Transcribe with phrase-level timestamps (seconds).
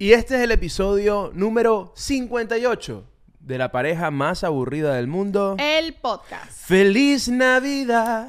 [0.00, 3.06] Y este es el episodio número 58
[3.38, 5.56] de la pareja más aburrida del mundo.
[5.58, 6.52] El podcast.
[6.52, 8.26] ¡Feliz Navidad!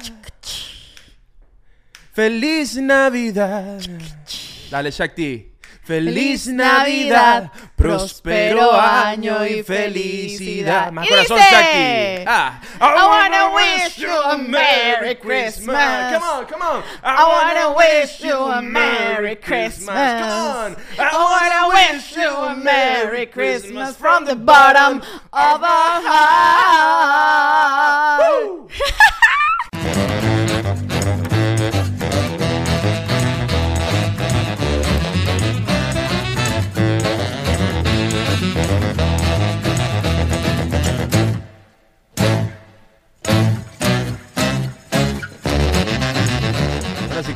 [2.12, 3.80] ¡Feliz Navidad!
[4.70, 5.51] Dale, Shakti.
[5.84, 7.50] ¡Feliz Navidad!
[7.74, 10.92] ¡Próspero año y felicidad!
[10.92, 12.24] Más corazón, Shakti.
[12.24, 12.60] Ah.
[12.80, 16.12] I wanna wish you a Merry Christmas.
[16.14, 16.84] Come on, come on.
[17.02, 20.20] I wanna wish you a Merry Christmas.
[20.20, 20.76] Come on.
[21.00, 24.98] I wanna wish you a Merry Christmas from the bottom
[25.32, 26.02] of our
[27.32, 28.70] heart.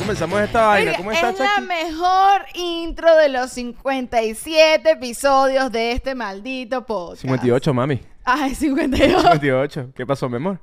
[0.07, 0.93] Comenzamos esta vaina.
[0.97, 7.23] ¿Cómo estás, es la mejor intro de los 57 episodios de este maldito podcast.
[7.23, 8.01] 58, mami.
[8.25, 9.19] Ay, 58.
[9.21, 9.91] 58.
[9.97, 10.61] ¿Qué pasó, mi amor?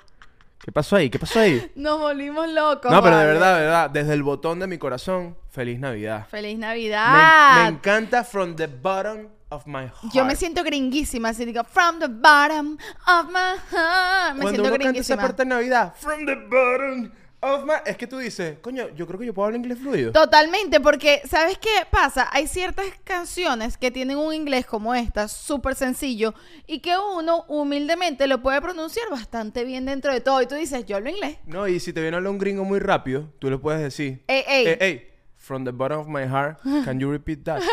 [0.64, 1.10] ¿Qué pasó ahí?
[1.10, 1.72] ¿Qué pasó ahí?
[1.76, 2.90] Nos volvimos locos.
[2.90, 3.34] No, pero de vale.
[3.34, 6.26] verdad, de verdad, desde el botón de mi corazón, feliz Navidad.
[6.30, 7.64] Feliz Navidad.
[7.64, 10.14] me encanta from the bottom of my heart.
[10.14, 14.36] Yo me siento gringuísima, así digo, from the bottom of my heart.
[14.36, 15.22] Me Cuando siento uno canta esa gringuísima.
[15.22, 17.12] parte de Navidad, from the bottom
[17.44, 17.74] of my...
[17.86, 20.12] Es que tú dices, coño, yo creo que yo puedo hablar inglés fluido.
[20.12, 22.30] Totalmente, porque ¿sabes qué pasa?
[22.32, 26.34] Hay ciertas canciones que tienen un inglés como esta, súper sencillo,
[26.68, 30.42] y que uno humildemente lo puede pronunciar bastante bien dentro de todo.
[30.42, 31.38] Y tú dices, yo hablo inglés.
[31.46, 34.24] No, y si te viene a hablar un gringo muy rápido, tú le puedes decir,
[34.28, 34.68] Ey, ey.
[34.68, 35.08] "Eh, ey,
[35.38, 37.62] from the bottom of my heart, can you repeat that?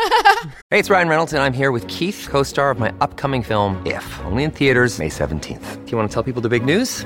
[0.69, 3.81] Hey, it's Ryan Reynolds, and I'm here with Keith, co star of my upcoming film,
[3.85, 5.85] If, only in theaters, May 17th.
[5.85, 7.05] Do you want to tell people the big news?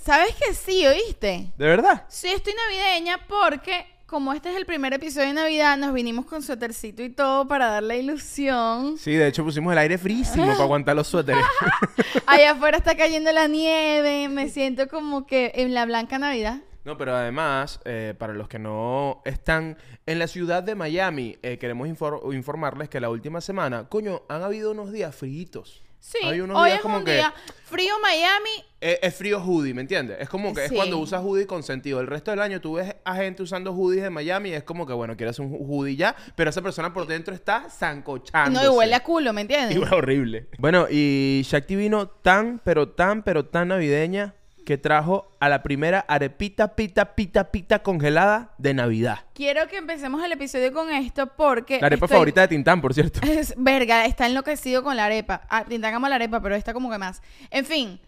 [0.00, 1.52] ¿Sabes que sí, oíste?
[1.56, 2.04] ¿De verdad?
[2.08, 6.42] Sí, estoy navideña porque como este es el primer episodio de Navidad, nos vinimos con
[6.42, 8.96] suétercito y todo para dar la ilusión.
[8.96, 11.44] Sí, de hecho pusimos el aire frísimo para aguantar los suéteres.
[12.26, 16.60] Allá afuera está cayendo la nieve, me siento como que en la blanca Navidad.
[16.84, 19.76] No, pero además, eh, para los que no están
[20.06, 24.42] en la ciudad de Miami, eh, queremos infor- informarles que la última semana, coño, han
[24.42, 25.82] habido unos días fríos.
[26.00, 28.64] Sí, Hay unos hoy días es como un que- día frío Miami.
[28.80, 30.18] Es frío hoodie, ¿me entiendes?
[30.20, 32.00] Es como que es cuando usas hoodie con sentido.
[32.00, 34.86] El resto del año tú ves a gente usando hoodies de Miami y es como
[34.86, 38.60] que, bueno, quieres un hoodie ya, pero esa persona por dentro está zancochando.
[38.60, 39.76] No, y huele a culo, ¿me entiendes?
[39.76, 40.46] Y huele horrible.
[40.58, 44.34] Bueno, y Shakti vino tan, pero tan, pero tan navideña
[44.68, 49.20] que trajo a la primera arepita, pita, pita, pita congelada de Navidad.
[49.32, 51.80] Quiero que empecemos el episodio con esto porque.
[51.80, 53.20] La arepa estoy- favorita de Tintán, por cierto.
[53.26, 55.40] Es, verga, está enloquecido con la arepa.
[55.48, 57.22] Ah, intentamos la arepa, pero esta como que más.
[57.50, 57.98] En fin,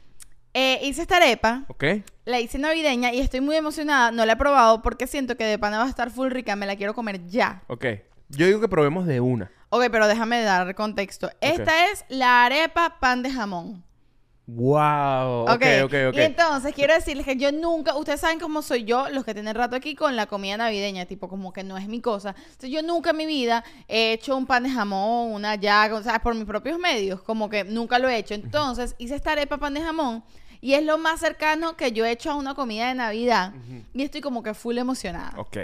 [0.52, 1.82] eh, hice esta arepa, ¿Ok?
[2.26, 4.10] la hice navideña y estoy muy emocionada.
[4.10, 6.56] No la he probado porque siento que de pana va a estar full rica.
[6.56, 7.62] Me la quiero comer ya.
[7.68, 7.86] Ok.
[8.28, 9.50] Yo digo que probemos de una.
[9.70, 11.30] Ok, pero déjame dar contexto.
[11.40, 13.82] Esta es la arepa pan de jamón.
[14.54, 15.42] Wow.
[15.42, 16.14] Ok, ok, ok.
[16.14, 19.54] Y entonces quiero decirles que yo nunca, ustedes saben cómo soy yo, los que tienen
[19.54, 22.34] rato aquí con la comida navideña, tipo como que no es mi cosa.
[22.36, 26.02] Entonces yo nunca en mi vida he hecho un pan de jamón, una llaga, o
[26.02, 28.34] sea, por mis propios medios, como que nunca lo he hecho.
[28.34, 30.24] Entonces hice esta arepa pan de jamón
[30.60, 33.52] y es lo más cercano que yo he hecho a una comida de Navidad
[33.94, 35.32] y estoy como que full emocionada.
[35.36, 35.58] Ok.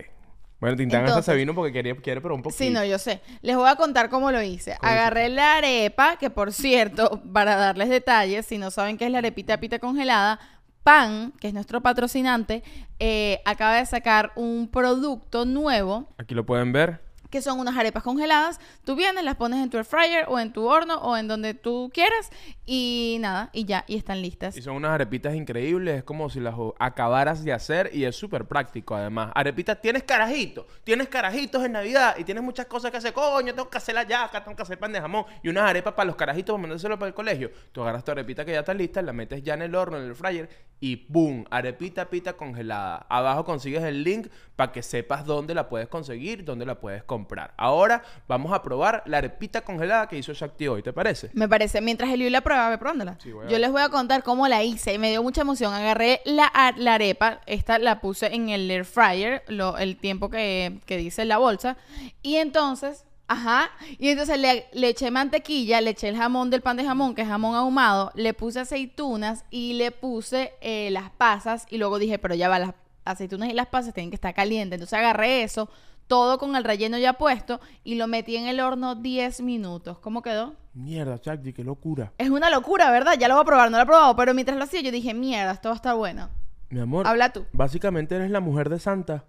[0.60, 2.64] Bueno, Tintán hasta se vino porque quería, quiere probar un poquito.
[2.64, 3.20] Sí, no, yo sé.
[3.42, 4.76] Les voy a contar cómo lo hice.
[4.80, 9.18] Agarré la arepa, que por cierto, para darles detalles, si no saben qué es la
[9.18, 10.40] arepita pita congelada,
[10.82, 12.62] Pan, que es nuestro patrocinante,
[13.00, 17.05] eh, acaba de sacar un producto nuevo Aquí lo pueden ver.
[17.36, 18.58] Que son unas arepas congeladas.
[18.84, 21.52] Tú vienes, las pones en tu air fryer o en tu horno o en donde
[21.52, 22.30] tú quieras
[22.64, 24.56] y nada, y ya, y están listas.
[24.56, 28.46] Y son unas arepitas increíbles, es como si las acabaras de hacer y es súper
[28.46, 29.32] práctico además.
[29.34, 33.12] Arepitas, tienes carajitos, tienes carajitos en Navidad y tienes muchas cosas que hacer.
[33.12, 35.92] Coño, tengo que hacer la yaca, tengo que hacer pan de jamón y unas arepas
[35.92, 37.50] para los carajitos para mandárselo para el colegio.
[37.72, 40.04] Tú agarras tu arepita que ya está lista, la metes ya en el horno, en
[40.04, 40.48] el fryer
[40.80, 41.44] y ¡boom!
[41.50, 43.06] Arepita pita congelada.
[43.10, 47.25] Abajo consigues el link para que sepas dónde la puedes conseguir, dónde la puedes comprar.
[47.56, 51.30] Ahora vamos a probar la arepita congelada que hizo Shakti hoy, ¿te parece?
[51.34, 53.16] Me parece, mientras Eliu la prueba, ve probándola.
[53.22, 53.60] Sí, voy a Yo ver.
[53.60, 55.74] les voy a contar cómo la hice y me dio mucha emoción.
[55.74, 60.80] Agarré la, la arepa, esta la puse en el air fryer, lo, el tiempo que,
[60.86, 61.76] que dice en la bolsa,
[62.22, 63.70] y entonces Ajá.
[63.98, 67.22] Y entonces le, le eché mantequilla, le eché el jamón del pan de jamón, que
[67.22, 71.66] es jamón ahumado, le puse aceitunas y le puse eh, las pasas.
[71.68, 72.74] Y luego dije, pero ya va, las
[73.04, 74.76] aceitunas y las pasas tienen que estar calientes.
[74.76, 75.68] Entonces agarré eso,
[76.06, 79.98] todo con el relleno ya puesto, y lo metí en el horno 10 minutos.
[79.98, 80.54] ¿Cómo quedó?
[80.74, 82.12] Mierda, Chakti, qué locura.
[82.18, 83.16] Es una locura, ¿verdad?
[83.18, 85.14] Ya lo voy a probar, no lo he probado, pero mientras lo hacía yo dije,
[85.14, 86.28] mierda, esto va a estar bueno.
[86.68, 87.06] Mi amor.
[87.06, 87.46] Habla tú.
[87.52, 89.24] Básicamente eres la mujer de Santa.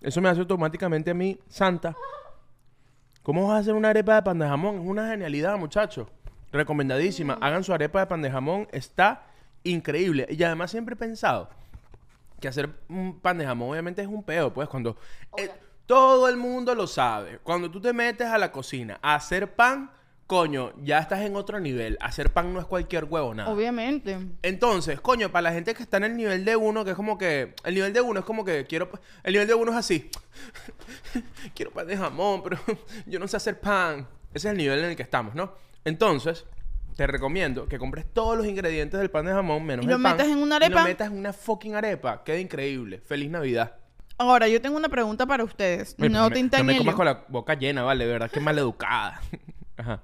[0.00, 1.96] Eso me hace automáticamente a mí Santa.
[3.22, 4.80] ¿Cómo vas a hacer una arepa de pan de jamón?
[4.80, 6.06] Es una genialidad, muchachos.
[6.52, 7.38] Recomendadísima.
[7.40, 8.68] Hagan su arepa de pan de jamón.
[8.70, 9.26] Está
[9.64, 10.26] increíble.
[10.30, 11.50] Y además siempre he pensado
[12.40, 14.52] que hacer un pan de jamón obviamente es un peo.
[14.52, 14.96] Pues cuando...
[15.36, 15.50] eh,
[15.86, 17.38] todo el mundo lo sabe.
[17.42, 19.92] Cuando tú te metes a la cocina a hacer pan,
[20.26, 21.96] coño, ya estás en otro nivel.
[22.00, 23.50] Hacer pan no es cualquier huevo, nada.
[23.50, 24.18] Obviamente.
[24.42, 27.16] Entonces, coño, para la gente que está en el nivel de uno, que es como
[27.16, 27.54] que.
[27.64, 28.90] El nivel de uno es como que quiero.
[29.22, 30.10] El nivel de uno es así.
[31.54, 32.58] quiero pan de jamón, pero
[33.06, 34.08] yo no sé hacer pan.
[34.34, 35.54] Ese es el nivel en el que estamos, ¿no?
[35.84, 36.44] Entonces,
[36.96, 40.02] te recomiendo que compres todos los ingredientes del pan de jamón, menos Y lo el
[40.02, 40.84] pan, metas en una Y lo arepa.
[40.84, 42.24] metas en una fucking arepa.
[42.24, 43.00] Queda increíble.
[43.00, 43.76] Feliz Navidad.
[44.18, 45.94] Ahora, yo tengo una pregunta para ustedes.
[45.98, 48.40] Oye, no pero te no me comas con la boca llena, vale, de verdad que
[48.40, 49.20] maleducada.
[49.76, 50.02] Ajá.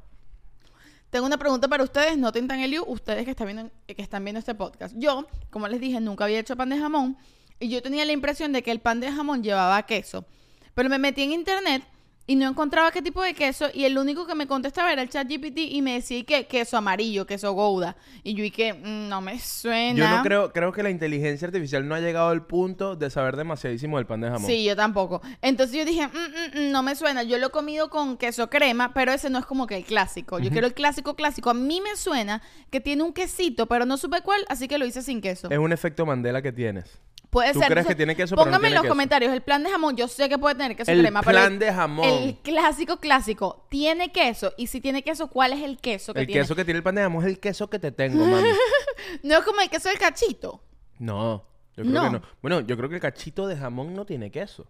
[1.08, 4.38] Tengo una pregunta para ustedes, no tentan el ustedes que están, viendo, que están viendo
[4.38, 4.94] este podcast.
[4.98, 7.16] Yo, como les dije, nunca había hecho pan de jamón
[7.58, 10.26] y yo tenía la impresión de que el pan de jamón llevaba queso.
[10.74, 11.82] Pero me metí en internet
[12.26, 15.08] y no encontraba qué tipo de queso y el único que me contestaba era el
[15.08, 17.96] chat GPT y me decía que queso amarillo, queso gouda.
[18.22, 19.98] Y yo y que "Mm, no me suena.
[19.98, 23.36] Yo no creo, creo que la inteligencia artificial no ha llegado al punto de saber
[23.36, 24.46] demasiadísimo del pan de jamón.
[24.50, 25.20] Sí, yo tampoco.
[25.42, 27.22] Entonces yo dije, "Mm, mm, mm, no me suena.
[27.24, 30.38] Yo lo he comido con queso crema, pero ese no es como que el clásico.
[30.38, 31.50] Yo quiero el clásico clásico.
[31.50, 32.40] A mí me suena
[32.70, 35.50] que tiene un quesito, pero no supe cuál, así que lo hice sin queso.
[35.50, 37.00] Es un efecto Mandela que tienes.
[37.32, 37.68] Puede ¿tú ser.
[37.70, 38.92] crees que tiene queso, pero no Póngame en los queso?
[38.92, 39.32] comentarios.
[39.32, 41.72] El plan de jamón, yo sé que puede tener queso El crema, pero plan de
[41.72, 42.04] jamón.
[42.06, 44.52] El clásico clásico tiene queso.
[44.58, 46.42] Y si tiene queso, ¿cuál es el queso que El tiene?
[46.42, 48.50] queso que tiene el pan de jamón es el queso que te tengo, mami.
[49.22, 50.62] No es como el queso del cachito.
[50.98, 51.42] No,
[51.74, 52.02] yo creo No.
[52.02, 52.22] que no.
[52.42, 54.66] Bueno, yo creo que el cachito de jamón no tiene queso.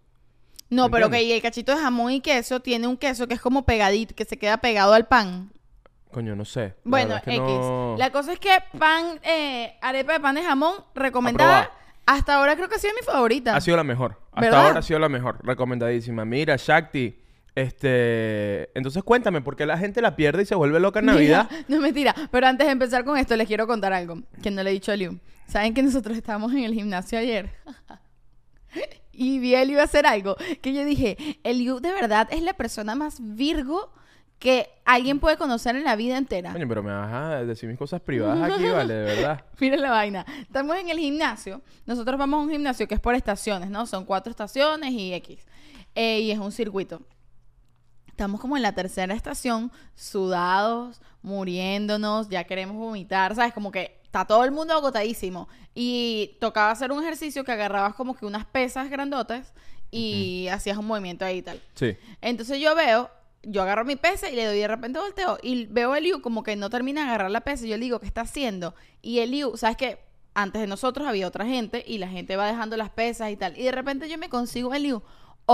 [0.71, 1.37] No, pero que ¿Entiendes?
[1.39, 4.39] el cachito de jamón y queso tiene un queso que es como pegadito, que se
[4.39, 5.51] queda pegado al pan.
[6.13, 6.61] Coño, no sé.
[6.61, 7.45] La Bueno, verdad es X.
[7.45, 11.73] no- La cosa es que pan, eh, arepa de pan de jamón, recomendada.
[12.07, 13.55] Hasta ahora creo que ha sido mi favorita.
[13.55, 14.19] Ha sido la mejor.
[14.33, 14.67] Hasta ¿Verdad?
[14.67, 15.39] ahora ha sido la mejor.
[15.43, 16.25] Recomendadísima.
[16.25, 17.19] Mira, Shakti.
[17.55, 18.77] Este.
[18.77, 21.49] Entonces cuéntame, ¿por qué la gente la pierde y se vuelve loca en Navidad?
[21.51, 22.15] Mira, no mentira.
[22.31, 24.91] Pero antes de empezar con esto, les quiero contar algo que no le he dicho
[24.91, 25.19] a Liu.
[25.47, 27.51] ¿Saben que nosotros estábamos en el gimnasio ayer?
[29.13, 32.55] y vi a Liu hacer algo que yo dije, el Liu de verdad es la
[32.55, 33.93] persona más virgo
[34.43, 36.51] que alguien puede conocer en la vida entera.
[36.51, 39.45] Coño, pero me vas a decir mis cosas privadas aquí, vale, de verdad.
[39.61, 40.27] Mira la vaina.
[40.41, 41.63] Estamos en el gimnasio.
[41.87, 43.87] Nosotros vamos a un gimnasio que es por estaciones, ¿no?
[43.87, 45.47] Son cuatro estaciones y X.
[45.95, 47.03] Eh, y es un circuito.
[48.09, 53.55] Estamos como en la tercera estación, sudados, muriéndonos, ya queremos vomitar, ¿sabes?
[53.55, 55.49] Como que está todo el mundo agotadísimo.
[55.73, 59.53] Y tocaba hacer un ejercicio que agarrabas como que unas pesas grandotas
[59.93, 61.63] y hacías un movimiento ahí y tal.
[61.77, 61.97] Sí.
[62.21, 63.09] Entonces yo veo,
[63.43, 66.43] yo agarro mi pesa y le doy de repente volteo y veo a Eliu como
[66.43, 68.75] que no termina de agarrar la pesa y yo le digo, ¿qué está haciendo?
[69.01, 69.99] Y Eliu, ¿sabes qué?
[70.35, 73.59] Antes de nosotros había otra gente y la gente va dejando las pesas y tal.
[73.59, 75.03] Y de repente yo me consigo a Eliu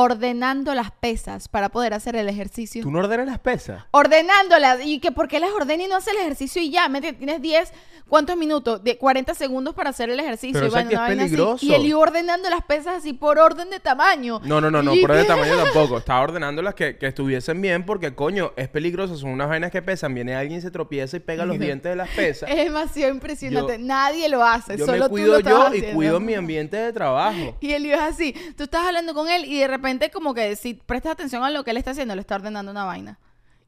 [0.03, 2.83] ordenando las pesas para poder hacer el ejercicio.
[2.83, 3.83] ¿Tú no ordenas las pesas?
[3.91, 4.79] Ordenándolas.
[4.85, 6.89] ¿Y que por qué las ordena y no hace el ejercicio y ya?
[6.89, 7.01] ¿Me?
[7.01, 7.73] Tienes 10,
[8.09, 8.83] ¿cuántos minutos?
[8.85, 10.55] De 40 segundos para hacer el ejercicio.
[10.55, 11.17] Pero y bueno, es así.
[11.17, 11.67] peligroso.
[11.67, 14.41] Y Eliu ordenando las pesas así por orden de tamaño.
[14.45, 15.99] No, no, no, no, Y por que- de tamaño tampoco.
[15.99, 19.17] Estaba ordenando las que, que estuviesen bien porque, coño, es peligroso.
[19.17, 20.15] Son unas vainas que pesan.
[20.15, 22.49] Viene alguien, se tropieza y pega los dientes de las pesas.
[22.49, 23.79] Es demasiado impresionante.
[23.79, 24.77] Yo- Nadie lo hace.
[24.77, 25.95] Yo solo me tú cuido lo yo y haciendo.
[25.97, 27.57] cuido mi ambiente de trabajo.
[27.61, 28.35] Y él es así.
[28.57, 31.65] Tú estás hablando con él y de repente como que si prestas atención a lo
[31.65, 33.19] que él está haciendo, le está ordenando una vaina.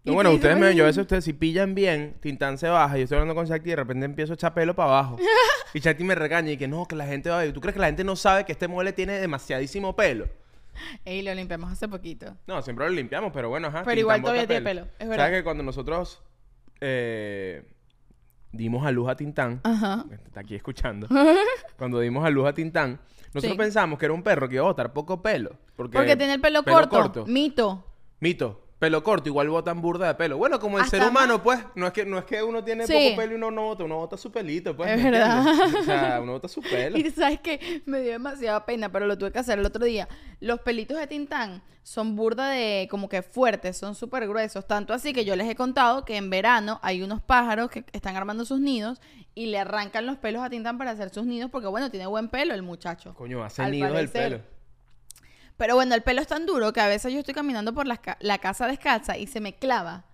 [0.04, 2.96] No, bueno, te ustedes me yo a veces ustedes si pillan bien, Tintán se baja,
[2.96, 5.16] yo estoy hablando con Shakti y de repente empiezo a echar pelo para abajo.
[5.74, 7.52] y Shakti me regaña y que no, que la gente va a ver.
[7.52, 10.28] ¿Tú crees que la gente no sabe que este mueble tiene demasiadísimo pelo?
[11.04, 12.34] Ey, lo limpiamos hace poquito.
[12.46, 13.82] No, siempre lo limpiamos, pero bueno, ajá.
[13.84, 15.24] Pero Tintán igual todavía tiene pelo, es verdad.
[15.26, 16.22] ¿Sabes que cuando nosotros
[16.80, 17.64] eh,
[18.52, 20.06] dimos a luz a Tintán, Ajá.
[20.24, 21.08] está aquí escuchando,
[21.76, 22.98] cuando dimos a luz a Tintán,
[23.32, 23.58] nosotros Sí.
[23.58, 25.50] pensamos que era un perro que iba a botar poco pelo.
[25.76, 27.24] Porque, Porque tiene el pelo, corto.
[27.26, 27.84] Mito.
[28.20, 28.60] Mito.
[28.80, 30.38] Pelo corto, igual botan burda de pelo.
[30.38, 31.42] Bueno, como el Hasta ser humano, más.
[31.42, 31.60] pues.
[31.76, 32.94] No es que, no es que uno tiene Sí.
[32.94, 34.90] poco pelo y uno no bota, uno bota su pelito, pues.
[34.90, 35.46] Es ¿me verdad.
[35.78, 36.96] O sea, uno bota su pelo.
[36.96, 40.08] Y sabes que me dio demasiada pena, pero lo tuve que hacer el otro día.
[40.40, 44.66] Los pelitos de Tintán son burda de como que fuertes, son súper gruesos.
[44.66, 48.16] Tanto así que yo les he contado que en verano hay unos pájaros que están
[48.16, 49.00] armando sus nidos
[49.34, 52.28] y le arrancan los pelos a Tintán para hacer sus nidos porque, bueno, tiene buen
[52.30, 53.12] pelo el muchacho.
[53.14, 54.22] Coño, hace nidos parecer.
[54.30, 54.59] pelo.
[55.60, 58.00] Pero bueno, el pelo es tan duro que a veces yo estoy caminando por la,
[58.20, 60.04] la casa descalza y se me clava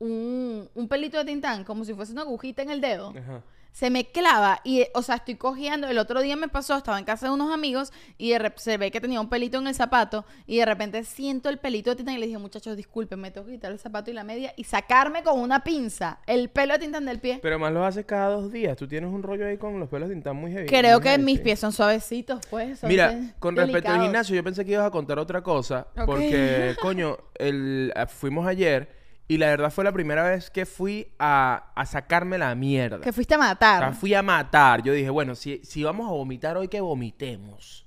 [0.00, 3.14] un, un pelito de tintán como si fuese una agujita en el dedo.
[3.16, 3.40] Ajá.
[3.76, 5.86] Se me clava y, o sea, estoy cogiendo.
[5.86, 8.90] El otro día me pasó, estaba en casa de unos amigos y de se ve
[8.90, 12.14] que tenía un pelito en el zapato y de repente siento el pelito de tintán
[12.14, 14.64] y le dije, muchachos, disculpen, me tengo que quitar el zapato y la media y
[14.64, 17.38] sacarme con una pinza el pelo de tintán del pie.
[17.42, 18.78] Pero más lo haces cada dos días.
[18.78, 20.68] Tú tienes un rollo ahí con los pelos tintados muy heavy.
[20.68, 21.44] Creo muy que heavy, mis sí.
[21.44, 22.78] pies son suavecitos, pues.
[22.78, 25.86] son Mira, de- con respecto al gimnasio, yo pensé que ibas a contar otra cosa.
[26.06, 28.88] Porque, coño, el, eh, fuimos ayer
[29.28, 33.00] y la verdad fue la primera vez que fui a, a sacarme la mierda.
[33.00, 33.94] Que fuiste a O sea, matar.
[33.94, 34.82] fui a matar.
[34.82, 37.84] Yo dije, bueno, si, si vamos a vomitar hoy, que vomitemos.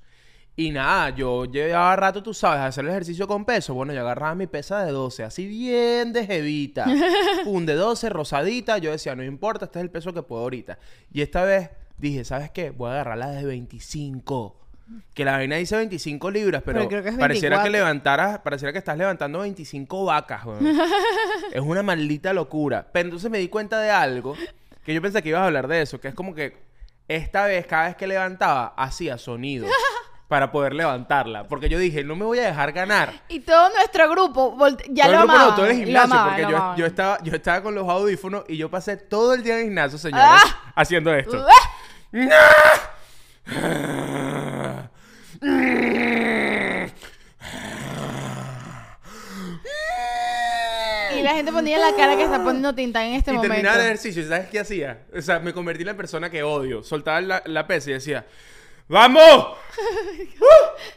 [0.58, 3.74] Y nada, yo llevaba rato, tú sabes, a hacer el ejercicio con peso.
[3.74, 6.86] Bueno, yo agarraba mi pesa de 12, así bien de jevita.
[7.46, 8.78] Un de 12, rosadita.
[8.78, 10.78] Yo decía, no importa, este es el peso que puedo ahorita.
[11.14, 12.72] Y esta vez dije, ¿sabes qué?
[12.72, 14.59] Voy a agarrar la de 25.
[15.14, 17.72] Que la vaina dice 25 libras, pero, Pero creo que es pareciera que 24.
[17.72, 20.66] levantaras, pareciera que estás levantando 25 vacas, weón.
[21.52, 22.88] es una maldita locura.
[22.92, 24.36] Pero entonces me di cuenta de algo
[24.84, 26.58] que yo pensé que ibas a hablar de eso, que es como que
[27.08, 29.68] esta vez, cada vez que levantaba, hacía sonido
[30.28, 31.48] para poder levantarla.
[31.48, 33.14] Porque yo dije, no me voy a dejar ganar.
[33.28, 34.58] Y todo nuestro grupo
[34.90, 35.56] ya todo lo grupo, no, amaban.
[35.56, 36.78] todo el gimnasio, amaban, porque yo, amaban.
[36.78, 39.66] yo estaba, yo estaba con los audífonos y yo pasé todo el día en el
[39.66, 40.74] gimnasio, señores, ¡Ah!
[40.76, 41.46] haciendo esto.
[51.18, 53.54] Y la gente ponía la cara que está poniendo Tintán en este y momento.
[53.54, 55.06] terminaba el ejercicio, ¿sabes qué hacía?
[55.16, 56.84] O sea, me convertí en la persona que odio.
[56.84, 58.26] Soltaba la, la pesa y decía,
[58.90, 59.22] ¡Vamos!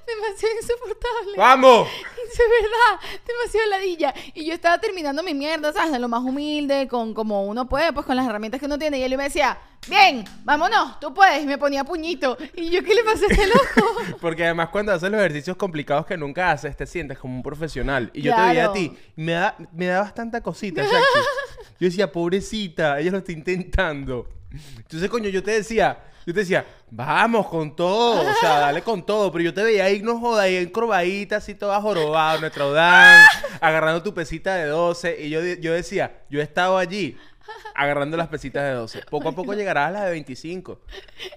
[0.07, 1.37] Demasiado insoportable.
[1.37, 1.89] ¡Vamos!
[2.33, 4.15] Es verdad, demasiado ladilla.
[4.33, 5.93] Y yo estaba terminando mi mierda, ¿sabes?
[5.93, 8.99] De lo más humilde, con como uno puede, pues con las herramientas que uno tiene.
[8.99, 9.59] Y él me decía,
[9.89, 11.43] bien, vámonos, tú puedes.
[11.43, 12.37] Y me ponía puñito.
[12.55, 13.97] Y yo, ¿qué le pasa a este loco?
[14.21, 18.11] Porque además cuando haces los ejercicios complicados que nunca haces, te sientes como un profesional.
[18.15, 18.73] Y yo te veía a Claro.
[18.73, 20.83] ti, me da, me da bastante cosita.
[21.81, 24.29] Yo decía, pobrecita, ella lo está intentando.
[24.77, 29.05] Entonces, coño, yo te decía, yo te decía, vamos con todo, o sea, dale con
[29.05, 29.33] todo.
[29.33, 33.25] Pero yo te veía ahí, no joda, ahí encrobadita, así toda jorobada, nuestro Dan,
[33.61, 35.23] agarrando tu pesita de 12.
[35.25, 37.17] Y yo, yo decía, yo he estado allí.
[37.75, 39.03] Agarrando las pesitas de 12.
[39.11, 40.81] Poco a poco llegarás a las de 25.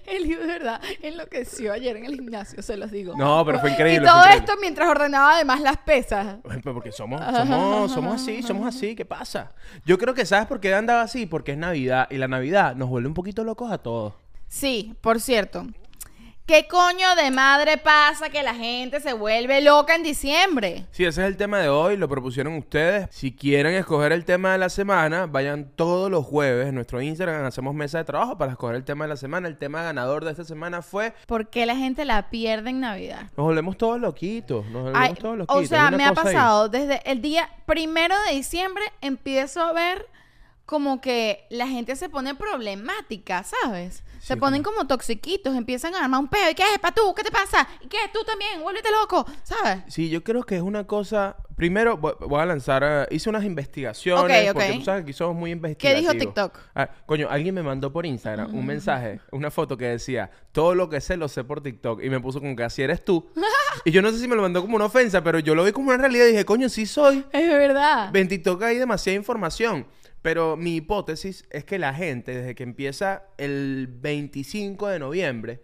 [0.06, 3.14] Él de verdad enloqueció ayer en el gimnasio, se los digo.
[3.16, 4.44] No, pero fue increíble, Y todo fue increíble.
[4.44, 6.42] esto mientras ordenaba además las pesas.
[6.42, 9.52] Bueno, pues Porque somos, somos, somos así, somos así, ¿qué pasa?
[9.84, 11.26] Yo creo que ¿sabes por qué andaba así?
[11.26, 14.14] Porque es Navidad y la Navidad nos vuelve un poquito locos a todos.
[14.48, 15.66] Sí, por cierto.
[16.46, 20.86] ¿Qué coño de madre pasa que la gente se vuelve loca en diciembre?
[20.92, 23.08] Sí, ese es el tema de hoy, lo propusieron ustedes.
[23.10, 27.44] Si quieren escoger el tema de la semana, vayan todos los jueves en nuestro Instagram,
[27.44, 29.48] hacemos mesa de trabajo para escoger el tema de la semana.
[29.48, 33.22] El tema ganador de esta semana fue, ¿Por qué la gente la pierde en Navidad?
[33.36, 35.64] nos volvemos todos loquitos, nos volvemos Ay, todos loquitos.
[35.64, 36.14] o sea, me ha ahí.
[36.14, 40.06] pasado desde el día primero de diciembre empiezo a ver
[40.64, 44.02] como que la gente se pone problemática, ¿sabes?
[44.26, 46.50] Se Sí, ponen como toxiquitos, empiezan a armar un pedo.
[46.50, 47.14] ¿Y qué es, pa' tú?
[47.14, 47.68] ¿Qué te pasa?
[47.80, 47.98] ¿Y qué?
[48.12, 49.84] Tú también, vuélvete loco, ¿sabes?
[49.86, 51.36] Sí, yo creo que es una cosa.
[51.54, 52.82] Primero, voy voy a lanzar.
[52.84, 54.24] eh, hice unas investigaciones.
[54.24, 54.78] Ok, Porque ok.
[54.78, 56.12] tú sabes que aquí somos muy ¿Qué investigativos.
[56.14, 56.58] dijo TikTok?
[56.74, 60.88] Ah, coño, alguien me mandó por Instagram un mensaje, una foto que decía: Todo lo
[60.90, 62.02] que sé lo sé por TikTok.
[62.02, 63.30] Y me puso como que así eres tú.
[63.84, 65.70] y yo no sé si me lo mandó como una ofensa, pero yo lo vi
[65.70, 67.24] como una realidad y dije: Coño, sí soy.
[67.32, 68.14] Es verdad.
[68.14, 69.86] En TikTok hay demasiada información.
[70.26, 75.62] Pero mi hipótesis es que la gente, desde que empieza el 25 de noviembre,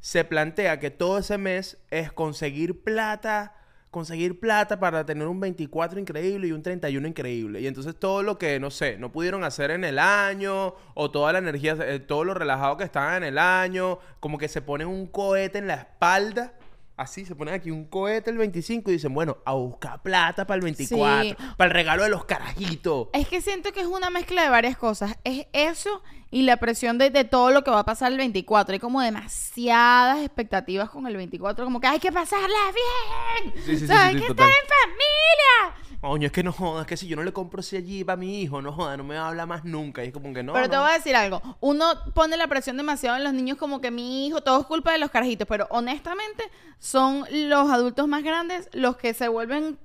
[0.00, 3.54] se plantea que todo ese mes es conseguir plata,
[3.92, 7.60] conseguir plata para tener un 24 increíble y un 31 increíble.
[7.60, 11.32] Y entonces todo lo que, no sé, no pudieron hacer en el año, o toda
[11.32, 14.88] la energía, eh, todo lo relajado que estaban en el año, como que se ponen
[14.88, 16.54] un cohete en la espalda.
[16.96, 20.56] Así, se ponen aquí un cohete el 25 y dicen, bueno, a buscar plata para
[20.56, 21.36] el 24, Sí.
[21.56, 23.08] para el regalo de los carajitos.
[23.14, 25.16] Es que siento que es una mezcla de varias cosas.
[25.24, 28.72] Es eso y la presión de, de todo lo que va a pasar el 24.
[28.72, 31.62] Hay como demasiadas expectativas con el 24.
[31.62, 33.54] Como que hay que pasarla bien.
[33.66, 34.48] Sí, sí, sí, hay que total.
[34.48, 35.98] estar en familia.
[36.00, 38.40] Coño, es que no jodas, que si yo no le compro ese allí para mi
[38.40, 40.02] hijo, no joda, no me habla más nunca.
[40.02, 40.54] Y es como que no.
[40.54, 40.82] pero te no.
[40.82, 41.42] voy a decir algo.
[41.60, 41.84] Uno
[42.14, 44.98] pone la presión demasiado en los niños como que mi hijo, todo es culpa de
[44.98, 45.46] los carajitos.
[45.46, 46.44] Pero honestamente,
[46.78, 49.78] son los adultos más grandes los que se vuelven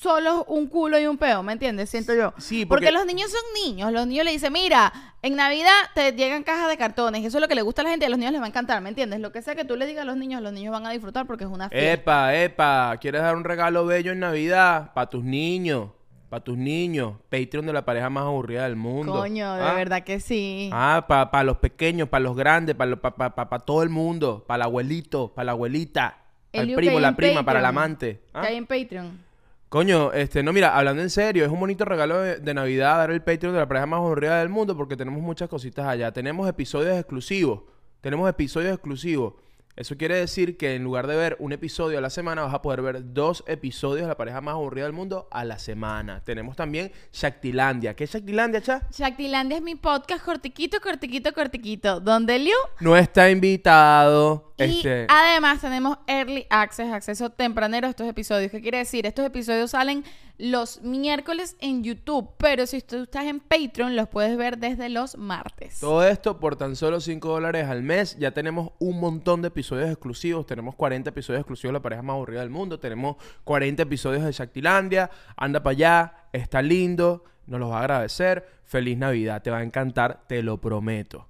[0.00, 1.90] solos un culo y un peo, ¿me entiendes?
[1.90, 2.32] Siento yo.
[2.38, 2.86] Sí, porque...
[2.86, 3.92] porque- los niños son niños.
[3.92, 4.92] Los niños le dicen, mira,
[5.22, 7.20] en Navidad te llegan cajas de cartones.
[7.22, 8.40] y Eso es lo que le gusta a la gente y a los niños les
[8.40, 9.20] va a encantar, ¿me entiendes?
[9.20, 11.26] Lo que sea que tú le digas a los niños, los niños van a disfrutar
[11.26, 11.92] porque es una fiesta.
[11.92, 14.92] Epa, epa, ¿quieres dar un regalo bello en Navidad?
[14.94, 15.90] Para tus niños,
[16.30, 17.16] para tus niños.
[17.28, 19.12] Patreon de la pareja más aburrida del mundo.
[19.12, 20.70] Coño, de Ah, verdad que sí.
[20.72, 24.56] Ah, para los pequeños, para los grandes, para pa, pa- pa- todo el mundo, para
[24.56, 26.16] el abuelito, para la abuelita.
[26.54, 28.20] al Eliu, primo, la prima, para el amante.
[28.32, 28.42] Que ¿Ah?
[28.44, 29.29] hay en Patreon.
[29.70, 33.22] Coño, este, no, mira, hablando en serio, es un bonito regalo de, Navidad dar el
[33.22, 36.12] Patreon de la pareja más aburrida del mundo porque tenemos muchas cositas allá.
[36.12, 37.62] Tenemos episodios exclusivos.
[38.00, 39.34] Tenemos episodios exclusivos.
[39.80, 42.60] Eso quiere decir que en lugar de ver un episodio a la semana, vas a
[42.60, 46.22] poder ver dos episodios de la pareja más aburrida del mundo a la semana.
[46.22, 47.96] Tenemos también Shaktilandia.
[47.96, 48.86] ¿Qué es Shaktilandia, cha?
[48.94, 51.98] Shaktilandia es mi podcast cortiquito, cortiquito, cortiquito.
[51.98, 54.52] Donde Liu No está invitado.
[54.58, 58.50] Y Este, además tenemos Early Access, acceso tempranero a estos episodios.
[58.50, 59.06] ¿Qué quiere decir?
[59.06, 60.04] Estos episodios salen
[60.40, 65.16] los miércoles en YouTube, pero si tú estás en Patreon los puedes ver desde los
[65.16, 65.80] martes.
[65.80, 68.16] Todo esto por tan solo 5 dólares al mes.
[68.18, 70.46] Ya tenemos un montón de episodios exclusivos.
[70.46, 72.80] Tenemos 40 episodios exclusivos de la pareja más aburrida del mundo.
[72.80, 75.10] Tenemos 40 episodios de Shaktilandia.
[75.36, 76.14] Anda para allá.
[76.32, 77.24] Está lindo.
[77.46, 78.46] Nos los va a agradecer.
[78.64, 79.42] Feliz Navidad.
[79.42, 80.24] Te va a encantar.
[80.26, 81.28] Te lo prometo.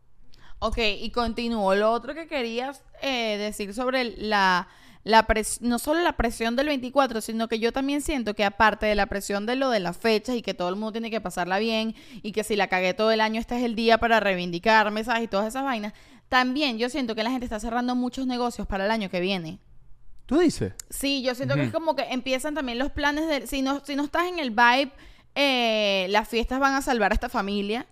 [0.61, 1.75] Ok, y continúo.
[1.75, 4.69] Lo otro que querías eh, decir sobre la,
[5.03, 8.87] la pres- no solo la presión del 24, sino que yo también siento que aparte
[8.87, 11.21] de la presión de lo de las fechas y que todo el mundo tiene que
[11.21, 14.21] pasarla bien y que si la cagué todo el año, este es el día para
[14.21, 15.23] reivindicarme, ¿sabes?
[15.25, 15.95] Y todas esas vainas.
[16.29, 19.59] También yo siento que la gente está cerrando muchos negocios para el año que viene.
[20.27, 20.75] ¿Tú dices?
[20.91, 23.49] Sí, yo siento que es como que empiezan también los planes de...
[23.49, 24.93] Si no, si no estás en el vibe,
[25.35, 27.87] eh, las fiestas van a salvar a esta familia.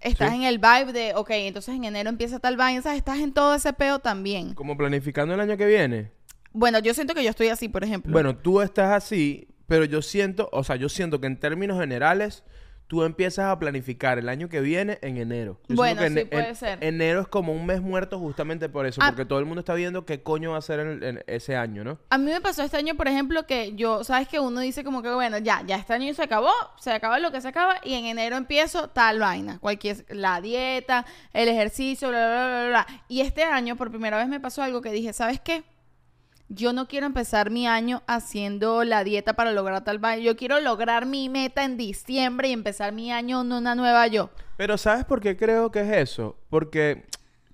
[0.00, 0.36] Estás Sí.
[0.36, 2.98] en el vibe de, ok, entonces en enero empieza tal vaina, ¿sabes?
[2.98, 4.54] Estás en todo ese peo también.
[4.54, 6.10] Como planificando el año que viene.
[6.58, 8.12] Bueno, yo siento que yo estoy así, por ejemplo.
[8.12, 9.48] Bueno, tú estás así.
[9.68, 12.44] Pero yo siento, o sea, yo siento que en términos generales,
[12.86, 15.60] tú empiezas a planificar el año que viene en enero.
[15.68, 16.78] Yo Bueno, que en- sí, en- puede ser.
[16.84, 19.08] Enero es como un mes muerto justamente por eso, Ah.
[19.08, 21.98] porque todo el mundo está viendo qué coño va a en, en ese año, ¿no?
[22.10, 25.02] A mí me pasó este año, por ejemplo, que yo, sabes que uno dice como
[25.02, 27.94] que, bueno, ya, ya este año se acabó, se acaba lo que se acaba y
[27.94, 33.02] en enero empiezo tal vaina, cualquier, la dieta, el ejercicio, bla, bla, bla, bla, bla.
[33.08, 35.64] Y este año, por primera vez me pasó algo que dije, ¿sabes qué?
[36.48, 40.22] Yo no quiero empezar mi año haciendo la dieta para lograr tal vaina.
[40.22, 44.30] Yo quiero lograr mi meta en diciembre y empezar mi año en una nueva yo.
[44.56, 46.38] Pero ¿sabes por qué creo que es eso?
[46.48, 47.06] Porque,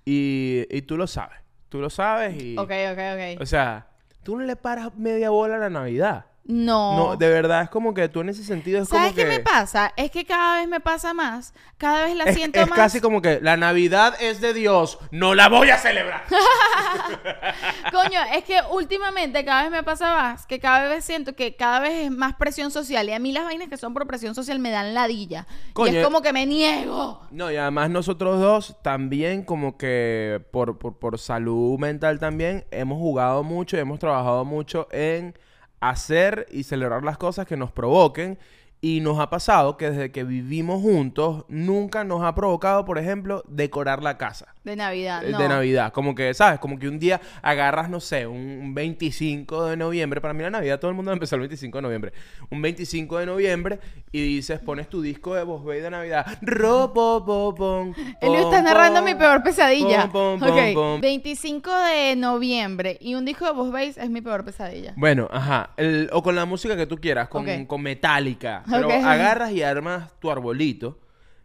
[0.05, 1.39] y, y tú lo sabes,
[1.71, 2.57] tú lo sabes y...
[2.59, 3.41] Ok, ok, ok.
[3.41, 3.89] O sea,
[4.23, 6.27] tú no le paras media bola a la Navidad.
[6.45, 6.97] No.
[6.97, 9.29] No, de verdad es como que tú en ese sentido es ¿Sabes como qué que...
[9.29, 9.93] me pasa?
[9.97, 11.55] Es que cada vez me pasa más.
[11.79, 12.77] Cada vez la Es, siento es más.
[12.77, 16.25] casi como que la Navidad es de Dios, no la voy a celebrar.
[17.93, 21.81] Coño, es que últimamente cada vez me pasa más que cada vez siento que cada
[21.81, 23.09] vez es más presión social.
[23.09, 25.47] Y a mí las vainas que son por presión social me dan ladilla.
[25.73, 27.21] Coño, y es como que me niego.
[27.31, 32.99] No, y además nosotros dos también como que por, por, por salud mental también hemos
[32.99, 35.35] jugado mucho y hemos trabajado mucho en
[35.83, 38.39] hacer y celebrar las cosas que nos provoquen.
[38.85, 43.45] Y nos ha pasado que desde que vivimos juntos nunca nos ha provocado, por ejemplo,
[43.47, 44.57] decorar la casa.
[44.65, 45.39] De Navidad, eh, no.
[45.39, 45.93] De Navidad.
[45.93, 46.59] Como que, ¿sabes?
[46.59, 50.21] Como que un día agarras, no sé, un 25 de noviembre.
[50.21, 52.13] Para mí la Navidad todo el mundo empezó el 25 de noviembre.
[52.51, 53.79] Un 25 de noviembre
[54.11, 56.27] y dices, pones tu disco de Voz de Navidad.
[56.43, 60.09] Ro, po, po, pom, Él está narrando mi peor pesadilla.
[60.11, 61.01] pom, pom, Ok, pom, pom.
[61.01, 64.93] 25 de noviembre y un disco de Voz Bass es mi peor pesadilla.
[64.97, 65.71] Bueno, ajá.
[65.77, 68.65] El- o con la música que tú quieras, con, con Metallica.
[68.73, 70.99] Pero agarras y armas tu arbolito.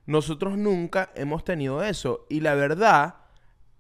[0.06, 2.26] Nosotros nunca hemos tenido eso.
[2.30, 3.16] Y la verdad,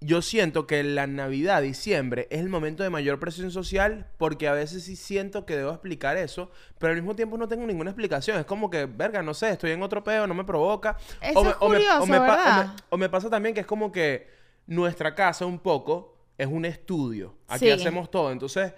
[0.01, 4.53] yo siento que la Navidad, diciembre, es el momento de mayor presión social porque a
[4.53, 8.37] veces sí siento que debo explicar eso, pero al mismo tiempo no tengo ninguna explicación.
[8.37, 10.97] Es como que, verga, no sé, estoy en otro peo, no me provoca.
[11.21, 12.61] Eso es curioso, pa- ¿verdad?
[12.61, 14.27] o me- o me pasa también que es como que
[14.67, 17.35] nuestra casa un poco es un estudio.
[17.47, 17.71] Aquí Sí.
[17.71, 18.31] hacemos todo.
[18.31, 18.73] Entonces,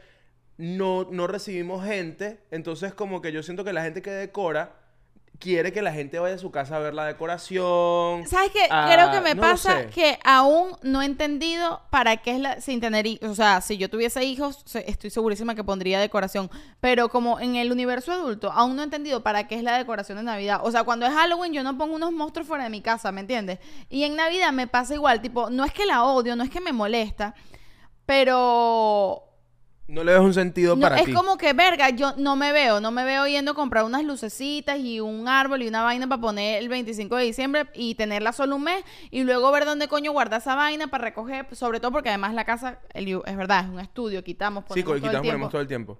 [0.59, 2.43] no, no recibimos gente.
[2.51, 4.75] Entonces, como que yo siento que la gente que decora
[5.39, 8.27] quiere que la gente vaya a su casa a ver la decoración.
[8.27, 8.67] ¿Sabes qué?
[8.69, 12.59] a- Creo que me no pasa que aún no he entendido para qué es la...
[12.59, 13.05] Sin tener...
[13.21, 16.51] O sea, si yo tuviese hijos, estoy segurísima que pondría decoración.
[16.81, 20.17] Pero como en el universo adulto, aún no he entendido para qué es la decoración
[20.17, 20.59] de Navidad.
[20.61, 23.21] O sea, cuando es Halloween yo no pongo unos monstruos fuera de mi casa, ¿me
[23.21, 23.59] entiendes?
[23.89, 25.21] Y en Navidad me pasa igual.
[25.21, 27.33] Tipo, no es que la odio, no es que me molesta,
[28.05, 29.23] pero...
[29.89, 31.13] No le ves un sentido No, para es ti.
[31.13, 34.77] como que, verga, yo no me veo, no me veo yendo a comprar unas lucecitas
[34.79, 38.55] y un árbol y una vaina para poner el 25 de diciembre y tenerla solo
[38.55, 42.09] un mes y luego ver dónde coño guardar esa vaina para recoger, sobre todo porque
[42.09, 45.01] además la casa, el- es verdad, es un estudio, quitamos, Sí, ponemos co- todo el
[45.01, 45.31] quitamos, tiempo.
[45.37, 45.97] ponemos todo el tiempo.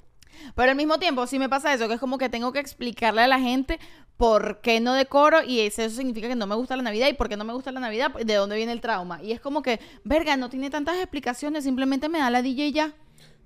[0.56, 3.24] Pero al mismo tiempo sí me pasa eso, que es como que tengo que explicarle
[3.24, 3.80] a la gente
[4.18, 7.28] por qué no decoro y eso significa que no me gusta la Navidad y por
[7.28, 9.20] qué no me gusta la Navidad, de dónde viene el trauma.
[9.24, 12.94] Y es como que, verga, no tiene tantas explicaciones, simplemente me da la DJ ya.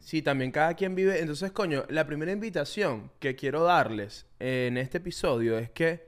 [0.04, 1.20] Sí, también cada quien vive.
[1.22, 6.06] Entonces, coño, la primera invitación que quiero darles en este episodio es que,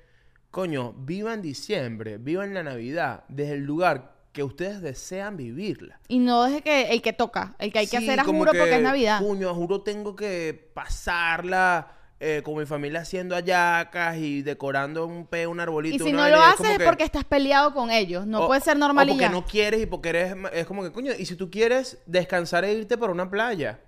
[0.52, 6.00] coño, vivan diciembre, vivan la Navidad desde el lugar que ustedes desean vivirla.
[6.10, 8.52] Y no deje que el que toca, el que hay que Sí, hacer a juro
[8.52, 9.22] que, porque es Navidad.
[9.22, 15.26] Coño, a juro tengo que pasarla eh, con mi familia haciendo hallacas y decorando un
[15.28, 15.96] pe, un arbolito.
[16.04, 18.26] Y si no lo es haces es que- porque estás peleado con ellos.
[18.28, 19.30] No o- puede ser normal o y porque ya.
[19.32, 20.36] no quieres y porque eres...
[20.54, 23.80] Es como que, coño, y si tú quieres descansar e irte por una playa.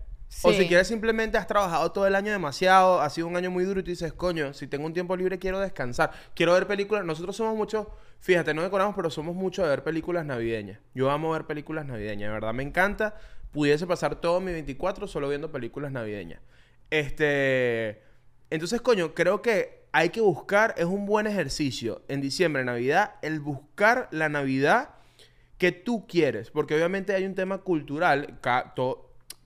[0.44, 3.64] O si quieres simplemente has trabajado todo el año demasiado, ha sido un año muy
[3.64, 7.06] duro y tú dices, coño, si tengo un tiempo libre quiero descansar, quiero ver películas.
[7.06, 7.88] Nosotros somos muchos,
[8.20, 10.80] fíjate, no decoramos, pero somos muchos de ver películas navideñas.
[10.94, 13.16] Yo amo ver películas navideñas, de verdad me encanta.
[13.52, 16.42] Pudiese pasar todo mi 24 solo viendo películas navideñas.
[16.90, 18.04] Este,
[18.50, 23.40] entonces, coño, creo que hay que buscar, es un buen ejercicio en diciembre, Navidad, el
[23.40, 24.90] buscar la Navidad
[25.58, 28.40] que tú quieres, porque obviamente hay un tema cultural,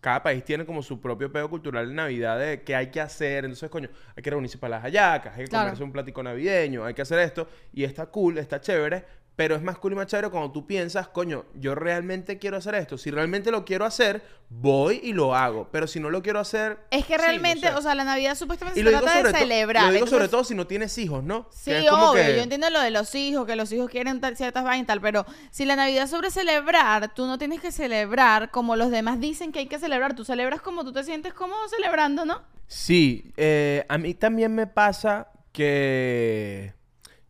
[0.01, 3.45] cada país tiene como su propio pedo cultural de Navidad de qué hay que hacer,
[3.45, 5.65] entonces coño, hay que reunirse para las hallacas, hay que Claro.
[5.67, 9.61] comerse un platico navideño, hay que hacer esto, y está cool, está chévere, pero es
[9.61, 13.09] más cool y más chévere cuando tú piensas, coño, yo realmente quiero hacer esto, si
[13.11, 16.79] realmente lo quiero hacer, voy y lo hago, pero si no lo quiero hacer...
[16.91, 17.73] Es que sí, no realmente, sé.
[17.73, 19.85] o sea, la Navidad supuestamente y se trata sobre de celebrar.
[19.87, 21.47] Lo digo sobre todo si no tienes hijos, ¿no?
[21.51, 23.89] Sí, Que es como obvio, que- yo entiendo lo de los hijos, que los hijos
[23.89, 27.37] quieren tal, ciertas vainas y tal, pero si la Navidad es sobre celebrar, tú no
[27.37, 30.91] tienes que celebrar como los demás dicen que hay que celebrar, tú celebras como tú
[30.91, 32.41] te sientes cómodo celebrando, ¿no?
[32.67, 36.73] Sí, eh, a mí también me pasa que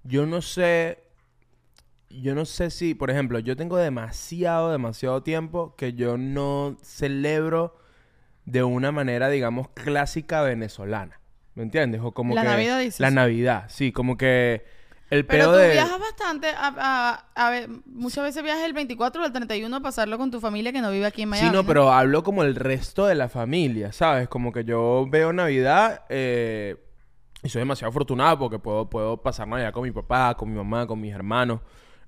[0.04, 1.04] yo no sé,
[2.22, 7.78] yo no sé si, por ejemplo, yo tengo demasiado, demasiado tiempo que yo no celebro
[8.46, 11.20] de una manera, digamos, clásica venezolana.
[11.56, 12.02] ¿Me entiendes?
[12.04, 13.00] O como La que Navidad, dices.
[13.00, 14.64] La Navidad, sí, como que
[15.10, 18.74] el Pero pedo tú de viajas bastante, a, a- a ver, muchas veces viajas el
[18.74, 21.50] 24 o el 31 a pasarlo con tu familia que no vive aquí en Miami.
[21.50, 24.30] Sí, no, pero hablo como el resto de la familia, ¿sabes?
[24.30, 26.78] Como que yo veo Navidad eh,
[27.44, 30.88] y soy demasiado afortunado porque puedo, puedo pasar Navidad con mi papá, con mi mamá,
[30.88, 31.60] con mis hermanos.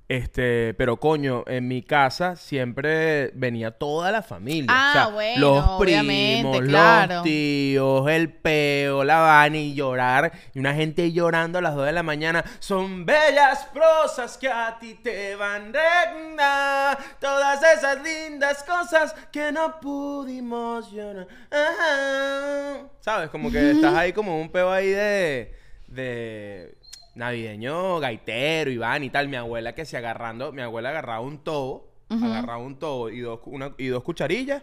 [0.10, 4.68] Este, pero coño, en mi casa siempre venía toda la familia.
[4.70, 7.16] Ah, o sea, bueno, los primos, claro.
[7.16, 10.34] los tíos, el peo, la van y llorar.
[10.54, 12.44] Y una gente llorando a las 2 de la mañana.
[12.60, 16.98] Son bellas prosas que a ti te van regna.
[17.20, 21.28] Todas esas lindas cosas que no pudimos llorar.
[21.50, 22.88] Ajá.
[23.00, 23.30] ¿Sabes?
[23.30, 25.56] Como que estás ahí como un peo ahí de...
[25.88, 26.78] de
[27.16, 29.28] navideño, gaitero, Iván y tal.
[29.28, 33.40] Mi abuela que se agarrando, mi abuela agarraba un tobo, agarraba un tobo y dos,
[33.46, 34.62] una- y dos cucharillas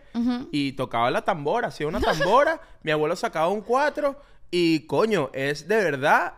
[0.53, 2.61] y tocaba la tambora, hacía una tambora.
[2.83, 4.17] mi abuelo sacaba un cuatro
[4.51, 6.35] y coño, es de verdad,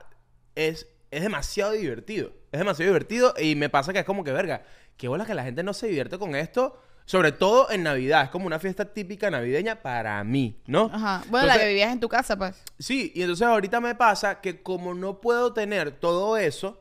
[0.54, 2.30] es, es demasiado divertido.
[2.52, 4.62] Es demasiado divertido y me pasa que es como que, verga,
[4.96, 6.78] qué bola que la gente no se divierte con esto.
[7.04, 10.90] Sobre todo en Navidad, es como una fiesta típica navideña para mí, ¿no?
[10.92, 11.22] Ajá.
[11.28, 12.62] Bueno, la que vivías en tu casa, pues.
[12.78, 16.80] Sí, y entonces ahorita me pasa que como no puedo tener todo eso,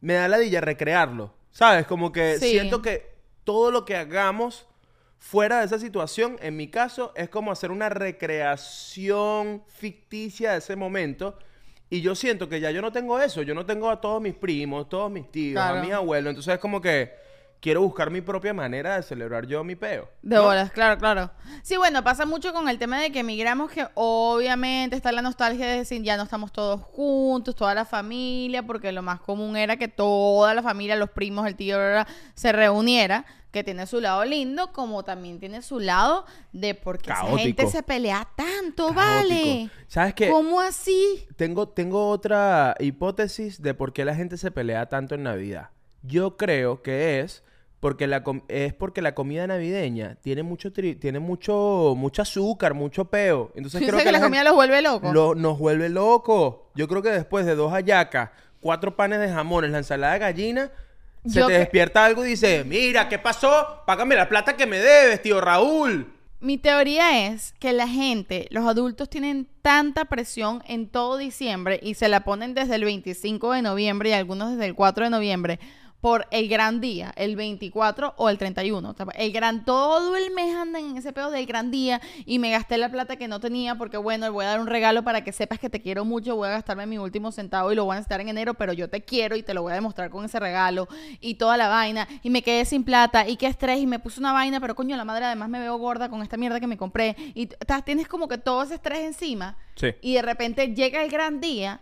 [0.00, 1.34] me da la dilla recrearlo.
[1.50, 1.86] ¿Sabes?
[1.86, 2.50] Como que Sí.
[2.50, 4.66] siento que todo lo que hagamos
[5.18, 10.76] fuera de esa situación, en mi caso, es como hacer una recreación ficticia de ese
[10.76, 11.38] momento.
[11.90, 13.42] Y yo siento que ya yo no tengo eso.
[13.42, 15.78] Yo no tengo a todos mis primos, todos mis tíos, Claro.
[15.78, 16.30] a mis abuelos.
[16.30, 17.12] Entonces es como que
[17.60, 20.08] quiero buscar mi propia manera de celebrar yo mi peo.
[20.22, 20.44] De ¿no?
[20.44, 21.30] bolas, claro, claro.
[21.62, 25.66] Sí, bueno, pasa mucho con el tema de que emigramos, que obviamente está la nostalgia
[25.66, 29.76] de decir ya no estamos todos juntos, toda la familia, porque lo más común era
[29.76, 33.86] que toda la familia, los primos, el tío, bla, bla, bla, se reuniera, que tiene
[33.86, 37.38] su lado lindo, como también tiene su lado de por qué esa Caótico.
[37.38, 39.00] gente se pelea tanto, Caótico.
[39.00, 39.70] vale.
[39.86, 40.28] ¿Sabes qué?
[40.28, 41.24] ¿Cómo así?
[41.36, 45.70] Tengo, tengo otra hipótesis de por qué la gente se pelea tanto en Navidad.
[46.02, 47.43] Yo creo que es
[47.84, 52.72] porque la com- es porque la comida navideña tiene mucho tri- tiene mucho mucho azúcar,
[52.72, 53.52] mucho peo.
[53.54, 55.12] Entonces ¿Tú creo dices que, que la comida los vuelve locos?
[55.12, 56.56] lo- nos vuelve locos.
[56.74, 60.70] Yo creo que después de dos hallacas, cuatro panes de jamones, la ensalada de gallina,
[61.26, 63.82] se Yo te que- despierta algo y dice, mira, ¿qué pasó?
[63.86, 66.10] Págame la plata que me debes, tío Raúl.
[66.40, 71.94] Mi teoría es que la gente, los adultos tienen tanta presión en todo diciembre y
[71.94, 75.58] se la ponen desde el 25 de noviembre y algunos desde el 4 de noviembre
[76.04, 78.90] por el gran día, el 24 o el 31.
[78.90, 82.38] O sea, El gran, todo el mes andan en ese pedo del gran día y
[82.38, 85.02] me gasté la plata que no tenía porque bueno, le voy a dar un regalo
[85.02, 87.86] para que sepas que te quiero mucho, voy a gastarme mi último centavo y lo
[87.86, 90.10] voy a necesitar en enero, pero yo te quiero y te lo voy a demostrar
[90.10, 90.88] con ese regalo
[91.22, 94.20] y toda la vaina y me quedé sin plata y qué estrés y me puse
[94.20, 96.76] una vaina, pero coño, la madre además me veo gorda con esta mierda que me
[96.76, 97.48] compré y
[97.86, 99.86] tienes como que todo ese estrés encima Sí.
[100.02, 101.80] y de repente llega el gran día,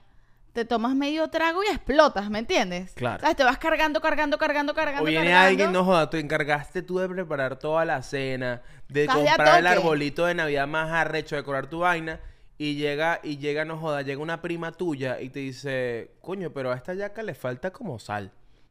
[0.53, 2.93] te tomas medio trago y explotas, ¿me entiendes?
[2.95, 3.21] Claro.
[3.21, 3.37] ¿Sabes?
[3.37, 5.49] Te vas cargando, cargando, cargando, cargando, O viene cargando.
[5.49, 9.37] alguien, no joda, te encargaste tú de preparar toda la cena, de Estás de a
[9.37, 12.21] comprar el arbolito de Navidad más arrecho, decorar tu vaina,
[12.59, 16.71] y llega, y llega, no joda, llega una prima tuya y te dice, coño, pero
[16.71, 18.31] a esta yaca le falta como sal.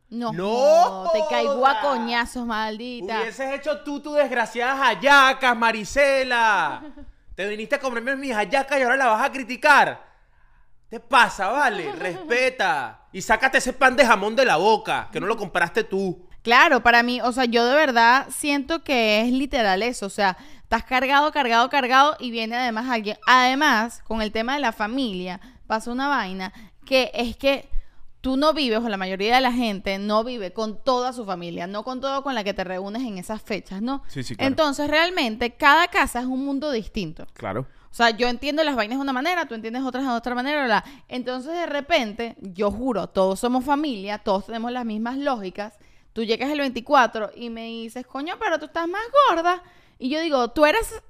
[0.09, 3.21] No, ¡No te caigo a coñazos, maldita.
[3.21, 6.83] Hubieses hecho tú tus desgraciadas hallacas, Marisela.
[7.35, 10.10] Te viniste a comerme mis hallacas y ahora la vas a criticar.
[10.91, 11.89] ¿Te pasa, vale?
[11.97, 13.07] Respeta.
[13.13, 16.27] Y sácate ese pan de jamón de la boca, que no lo compraste tú.
[16.41, 20.37] Claro, para mí, o sea, yo de verdad siento que es literal eso, o sea,
[20.63, 23.17] estás cargado, cargado, cargado y viene además alguien.
[23.25, 26.51] Además, con el tema de la familia, pasa una vaina
[26.85, 27.69] que es que
[28.19, 31.67] tú no vives, o la mayoría de la gente no vive con toda su familia,
[31.67, 34.03] no con todo con la que te reúnes en esas fechas, ¿no?
[34.09, 34.49] Sí, sí, claro.
[34.49, 37.27] Entonces, realmente, cada casa es un mundo distinto.
[37.33, 37.65] Claro.
[37.91, 40.63] O sea, yo entiendo las vainas de una manera, tú entiendes otras de otra manera,
[40.63, 40.85] bla.
[41.09, 45.73] Entonces, de repente, yo juro, todos somos familia, todos tenemos las mismas lógicas.
[46.13, 49.61] Tú llegas el 24 y me dices, coño, pero tú estás más gorda.
[49.99, 51.01] Y yo digo, tú eres...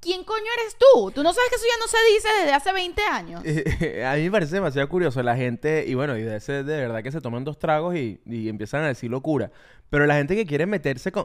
[0.00, 1.10] ¿Quién coño eres tú?
[1.10, 3.40] Tú no sabes que eso ya no se dice desde hace 20 años.
[4.04, 7.02] a mí me parece demasiado curioso la gente, y bueno, y de, ese, de verdad
[7.02, 9.50] que se toman dos tragos y, y empiezan a decir locura.
[9.90, 11.24] Pero la gente que quiere meterse con...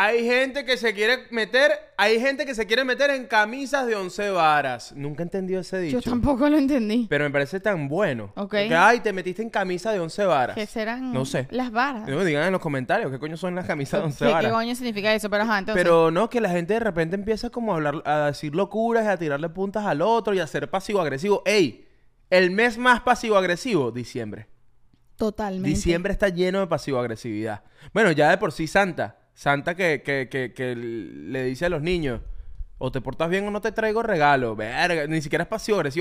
[0.00, 3.96] Hay gente que se quiere meter, hay gente que se quiere meter en camisas de
[3.96, 4.92] once varas.
[4.94, 5.98] Nunca he entendido ese dicho.
[5.98, 7.08] Yo tampoco lo entendí.
[7.10, 8.26] Pero me parece tan bueno.
[8.36, 8.42] Ok.
[8.42, 10.54] Porque, ay, te metiste en camisa de once varas.
[10.54, 11.48] ¿Qué serán No sé.
[11.50, 12.08] las varas?
[12.08, 14.32] No me digan en los comentarios qué coño son las camisas de once ¿Qué, qué
[14.34, 14.52] varas.
[14.52, 15.28] coño significa eso?
[15.30, 15.82] Pero ajá, entonces...
[15.82, 19.08] Pero no, que la gente de repente empieza como a hablar, a decir locuras y
[19.08, 21.42] a tirarle puntas al otro y a ser pasivo-agresivo.
[21.44, 21.88] ¡Ey!
[22.30, 24.46] El mes más pasivo-agresivo, diciembre.
[25.16, 25.68] Totalmente.
[25.68, 27.64] Diciembre está lleno de pasivo-agresividad.
[27.92, 29.17] Bueno, ya de por sí Santa.
[29.38, 32.20] Santa que, que, que, que le dice a los niños,
[32.76, 34.56] o te portas bien o no te traigo regalo.
[34.56, 35.48] Verga, ni siquiera es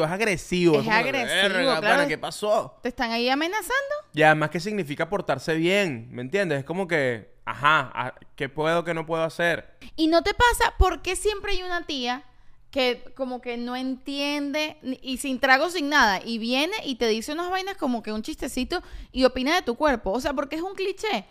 [0.06, 0.80] es agresivo.
[0.80, 1.96] Es como que, agresivo, "Verga, claro.
[1.98, 2.80] pana, ¿qué pasó?
[2.82, 3.94] ¿Te están ahí amenazando?
[4.12, 6.08] Y además, ¿qué significa portarse bien?
[6.10, 6.58] ¿Me entiendes?
[6.58, 9.78] Es como que, ajá, ¿qué puedo, qué no puedo hacer?
[9.96, 12.24] ¿Y no te pasa por qué siempre hay una tía
[12.72, 17.34] que como que no entiende y sin trago, sin nada, y viene y te dice
[17.34, 20.10] unas vainas como que un chistecito y opina de tu cuerpo?
[20.12, 21.28] O sea, porque es un cliché.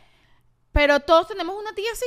[0.77, 2.07] Pero todos tenemos una tía así.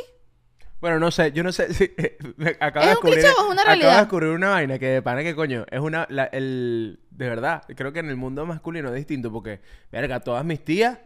[0.80, 1.92] Bueno, no sé, yo no sé si
[2.38, 4.00] me acabo ¿Es de un cliché descubrir, o es una acabo de realidad?
[4.00, 7.92] descubrir una vaina que de pana que coño, es una la- el de verdad, creo
[7.92, 9.60] que en el mundo masculino es distinto porque
[9.92, 10.98] verga, todas mis tías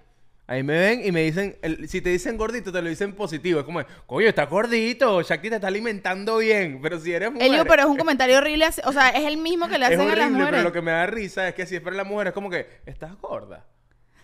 [0.45, 3.61] ahí me ven y me dicen, el- si te dicen gordito te lo dicen positivo,
[3.61, 7.65] es como, "Coño, estás gordito, Shakti te está alimentando bien", pero si eres mujer Elio,
[7.65, 8.67] pero es un comentario horrible.
[8.83, 10.51] O sea, es el mismo que le es hacen a las horrible, mujeres.
[10.51, 12.49] pero lo que me da risa es que si es para la mujer es como
[12.51, 13.65] que estás gorda.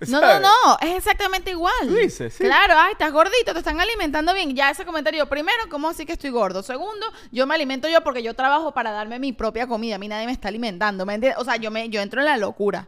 [0.08, 1.74] No, no, no, es exactamente igual.
[1.94, 2.44] Dices, sí.
[2.44, 4.56] Claro, ay, estás gordito, te están alimentando bien.
[4.56, 6.64] Ya ese comentario, primero, ¿cómo así que estoy gordo?
[6.64, 9.96] Segundo, yo me alimento yo porque yo trabajo para darme mi propia comida.
[9.96, 11.40] A mí nadie me está alimentando, ¿me entiendes?
[11.42, 12.88] O sea, yo, me, yo entro en la locura.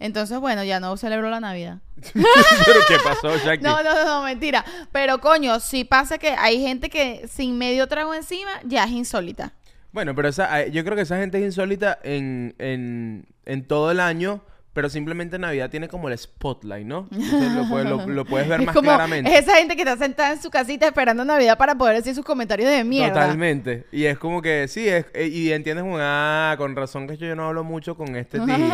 [0.00, 1.78] Entonces, bueno, ya no celebro la Navidad.
[2.14, 3.28] pero qué pasó?
[3.60, 4.64] No, no, no, no, mentira.
[4.90, 9.52] Pero coño, sí pasa que hay gente que sin medio trago encima ya es insólita.
[9.92, 13.90] Bueno, pero esa, eh, yo creo que esa gente es insólita en, en, en todo
[13.90, 14.40] el año,
[14.72, 17.08] pero simplemente Navidad tiene como el spotlight, ¿no?
[17.12, 19.32] Entonces lo, puedes- lo- lo puedes ver es más como claramente.
[19.32, 22.24] es esa gente que está sentada en su casita esperando Navidad para poder decir sus
[22.24, 23.14] comentarios de mierda.
[23.22, 23.86] Totalmente.
[23.92, 27.46] Y es como que, sí, es, eh, y entiendes ah, con razón que yo no
[27.48, 28.46] hablo mucho con este tío.
[28.46, 28.70] ¿Me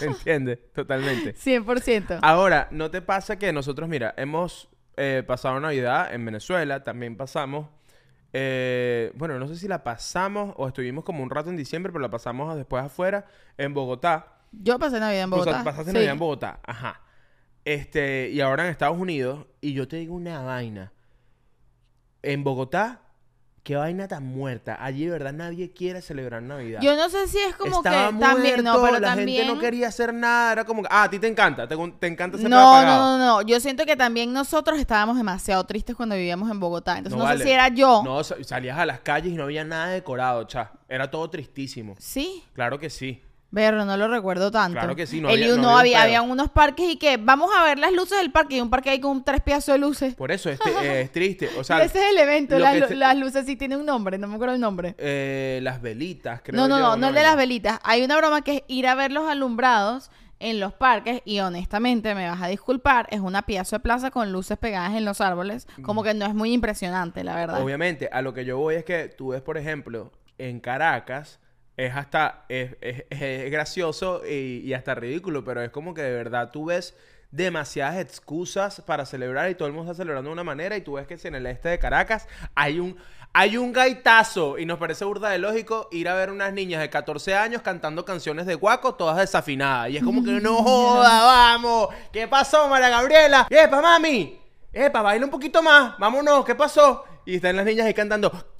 [0.06, 0.58] entiendes?
[0.74, 1.34] Totalmente.
[1.34, 2.20] 100%.
[2.22, 7.68] Ahora, ¿no te pasa que nosotros, mira, hemos eh, pasado Navidad en Venezuela, también pasamos,
[8.32, 12.02] eh, bueno, no sé si la pasamos o estuvimos como un rato en diciembre, pero
[12.02, 13.26] la pasamos después afuera,
[13.58, 14.35] en Bogotá.
[14.52, 15.64] Yo pasé Navidad en Bogotá.
[15.64, 15.94] pasaste Sí.
[15.94, 17.00] Navidad en Bogotá, ajá.
[17.64, 20.92] Este, y ahora en Estados Unidos, y yo te digo una vaina.
[22.22, 23.00] En Bogotá,
[23.64, 24.78] qué vaina tan muerta.
[24.80, 26.80] Allí de verdad nadie quiere celebrar Navidad.
[26.80, 29.54] Yo no sé si es como Estaba que también, no, muerto, pero la también gente
[29.54, 32.48] no quería hacer nada, era como ah, a ti te encanta, te, te encanta ser
[32.48, 33.42] no, no, no, no.
[33.42, 36.98] Yo siento que también nosotros estábamos demasiado tristes cuando vivíamos en Bogotá.
[36.98, 37.38] Entonces no, vale.
[37.38, 38.02] sé si era yo.
[38.04, 40.70] No, sa- salías a las calles y no había nada decorado, cha.
[40.88, 41.96] Era todo tristísimo.
[41.98, 42.44] Sí.
[42.52, 43.20] Claro que sí.
[43.54, 44.78] Pero no lo recuerdo tanto.
[44.78, 47.78] Claro que sí, no El había- no había unos parques y que vamos a ver
[47.78, 50.14] las luces del parque y un parque ahí con tres pedazos de luces.
[50.14, 51.48] Por eso es, eh, es triste.
[51.56, 54.54] O sea, Ese es el evento, las, luces sí tienen un nombre, no me acuerdo
[54.54, 54.94] el nombre.
[54.98, 57.78] eh, las velitas, creo no, no, no, no el de las velitas.
[57.82, 62.14] Hay una broma que es ir a ver los alumbrados en los parques y honestamente,
[62.14, 65.66] me vas a disculpar, es una pieza de plaza con luces pegadas en los árboles.
[65.82, 67.62] Como que no es muy impresionante, la verdad.
[67.62, 71.38] Obviamente, a lo que yo voy es que tú ves, por ejemplo, en Caracas,
[71.76, 76.12] es hasta, es, es- es gracioso y, y hasta ridículo, pero es como que de
[76.14, 76.94] verdad tú ves
[77.30, 80.94] demasiadas excusas para celebrar y todo el mundo está celebrando de una manera y tú
[80.94, 82.96] ves que si en el este de Caracas hay un...
[83.38, 86.88] Hay un gaitazo y nos parece burda de lógico ir a ver unas niñas de
[86.88, 89.90] 14 años cantando canciones de guaco todas desafinadas.
[89.90, 91.88] Y es como que no joda, vamos.
[92.10, 93.46] ¿Qué pasó, María Gabriela?
[93.50, 94.40] ¡Epa, mami!
[94.72, 95.98] ¡Epa, baila un poquito más!
[95.98, 96.46] ¡Vámonos!
[96.46, 97.04] ¿Qué pasó?
[97.26, 98.55] Y están las niñas ahí cantando.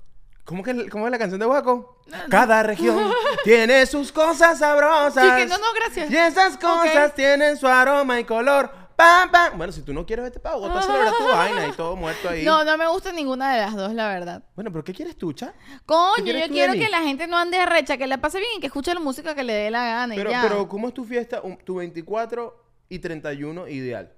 [0.47, 1.99] ¿Cómo, que, ¿Cómo es la canción de Guaco?
[2.31, 3.11] Cada región
[3.45, 5.49] tiene sus cosas sabrosas.
[5.49, 6.09] No, no, gracias.
[6.11, 8.71] Y esas cosas tienen su aroma y color.
[8.95, 9.59] pam, pam.
[9.59, 12.29] Bueno, si tú no quieres vete para Bogotá a celebrar tu vaina y todo muerto
[12.29, 12.45] ahí.
[12.45, 14.45] No, no me gusta ninguna de las dos, la verdad.
[14.55, 15.53] Bueno, pero ¿qué quieres tú, cha?
[15.85, 18.61] Coño, yo tú quiero que la gente no ande arrecha, que la pase bien y
[18.61, 20.43] que escuche la música que le dé la gana y Pero, ya.
[20.43, 22.57] pero ¿cómo es tu fiesta, un- tu 24
[22.89, 24.13] y 31 ideal?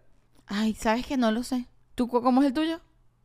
[0.46, 1.64] Ay, ¿sabes que No lo sé.
[1.94, 2.80] ¿Tú cómo es el tuyo?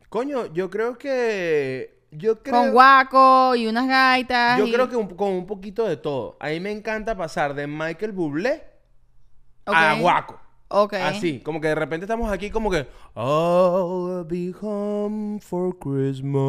[0.08, 1.93] Coño, yo creo que...
[2.18, 2.56] Yo creo...
[2.56, 4.58] Con guaco y unas gaitas.
[4.58, 6.38] Yo y- creo que un- con un poquito de todo.
[6.40, 8.64] A mí me encanta pasar de Michael Bublé
[9.66, 10.40] a Guaco.
[10.76, 10.94] Ok.
[10.96, 16.42] Así, como que de repente estamos aquí como que I'll be home for Christmas.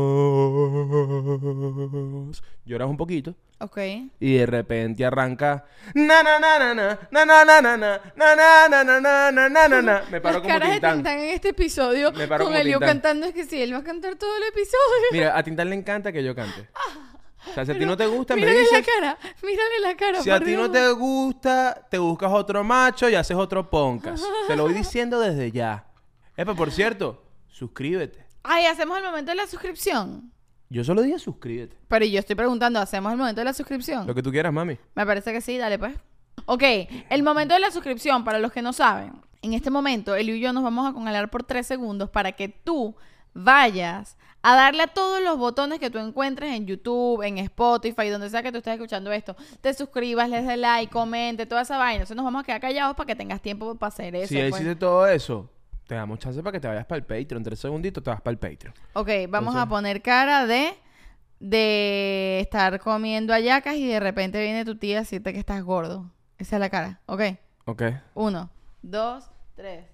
[2.64, 3.78] Lloras un poquito Ok.
[4.20, 8.68] y de repente arranca na na na na na na na na na na na
[8.68, 10.94] na na na na na na na me paro Las como caras de Tintán.
[10.96, 12.88] Tintán en este episodio Me paro con como Elio Tintán.
[13.00, 15.06] cantando es que sí, él va a cantar todo el episodio.
[15.12, 16.66] Mira, a Tintán le encanta que yo cante.
[17.50, 18.86] O sea, si a ti no te gusta, me Mírale la dices.
[18.86, 20.22] cara, mírale la cara.
[20.22, 24.24] Si a ti no te gusta, te buscas otro macho y haces otro podcast.
[24.46, 25.86] Te lo voy diciendo desde ya.
[26.36, 28.24] Epa, por cierto, suscríbete.
[28.42, 30.32] Ay, hacemos el momento de la suscripción.
[30.70, 31.76] Yo solo dije suscríbete.
[31.88, 34.06] Pero yo estoy preguntando, ¿hacemos el momento de la suscripción?
[34.06, 34.76] Lo que tú quieras, mami.
[34.94, 35.94] Me parece que sí, dale pues.
[36.46, 36.62] Ok,
[37.10, 40.40] el momento de la suscripción, para los que no saben, en este momento, Elio y
[40.40, 42.96] yo nos vamos a congelar por tres segundos para que tú
[43.34, 48.28] vayas a darle a todos los botones que tú encuentres en YouTube, en Spotify, donde
[48.28, 49.34] sea que tú estés escuchando esto.
[49.62, 51.94] Te suscribas, les des like, comente, toda esa vaina.
[51.96, 54.28] Entonces nos vamos a quedar callados para que tengas tiempo para hacer eso.
[54.28, 54.56] si ya pues.
[54.60, 55.48] hiciste todo eso,
[55.86, 57.42] te damos chance para que te vayas para el Patreon.
[57.42, 58.74] Tres segunditos te vas para el Patreon.
[58.92, 60.74] Ok, vamos Entonces- a poner cara de
[61.40, 66.10] de estar comiendo hallacas y de repente viene tu tía a decirte que estás gordo.
[66.38, 67.00] Esa es la cara.
[67.06, 67.22] Ok.
[67.64, 67.82] Ok.
[68.14, 68.50] Uno,
[68.82, 69.24] dos,
[69.56, 69.86] tres.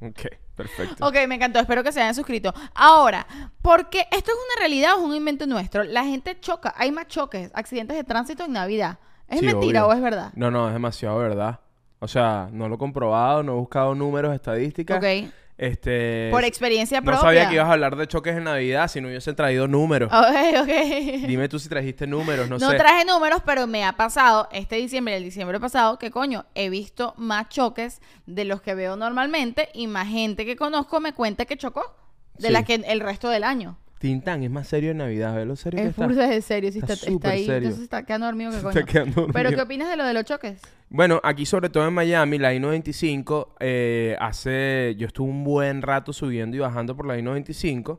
[0.00, 0.20] Ok,
[0.56, 1.06] perfecto.
[1.06, 1.58] Ok, me encantó.
[1.58, 2.52] Espero que se hayan suscrito.
[2.74, 3.26] Ahora,
[3.62, 5.84] porque esto es una realidad o es un invento nuestro.
[5.84, 6.74] La gente choca.
[6.76, 8.98] Hay más choques, accidentes de tránsito en Navidad.
[9.28, 9.94] ¿Es Sí, mentira obvio.
[9.94, 10.32] o es verdad?
[10.34, 11.60] No, no, es demasiado verdad.
[12.00, 14.98] O sea, no lo he comprobado, no he buscado números, estadísticas.
[14.98, 15.32] Ok.
[15.62, 16.28] Este.
[16.32, 17.20] Por experiencia No propia.
[17.20, 20.12] sabía que ibas a hablar de choques en Navidad si no hubiese traído números.
[20.12, 20.68] Ok, ok.
[21.26, 22.76] Dime tú si trajiste números, no, No, sé.
[22.76, 26.68] traje números, pero me ha pasado este diciembre y el diciembre pasado que, coño, he
[26.68, 31.44] visto más choques de los que veo normalmente y más gente que conozco me cuenta
[31.44, 31.94] que chocó
[32.38, 32.52] de Sí.
[32.52, 33.78] las que el resto del año.
[34.02, 36.06] Tintán es más serio en Navidad, ve lo serio que Es está.
[36.06, 37.46] burda de serio, sí Está está, está, ahí.
[37.46, 37.56] serio.
[37.68, 38.68] Entonces está quedando dormido que coño.
[38.70, 39.50] está quedando Pero dormido.
[39.56, 40.60] ¿qué opinas de lo de los choques?
[40.90, 44.94] Bueno, aquí sobre todo en Miami, la I-95, eh, hace...
[44.98, 47.98] Yo estuve un buen rato subiendo y bajando por la I-95.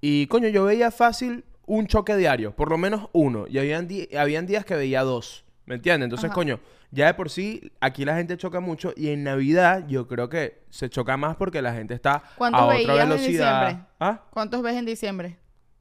[0.00, 3.46] Y, coño, yo veía fácil un choque diario, por lo menos uno.
[3.48, 6.06] Y habían, habían días que veía dos, ¿me entiendes?
[6.06, 6.34] Entonces, Ajá.
[6.34, 6.58] coño,
[6.90, 8.92] ya de por sí, aquí la gente choca mucho.
[8.96, 12.64] Y en Navidad yo creo que se choca más porque la gente está ¿Cuántos a
[12.64, 13.68] otra en velocidad.
[13.68, 13.86] diciembre?
[14.00, 14.24] ¿Ah?
[14.30, 15.38] ¿Cuántos ves en diciembre?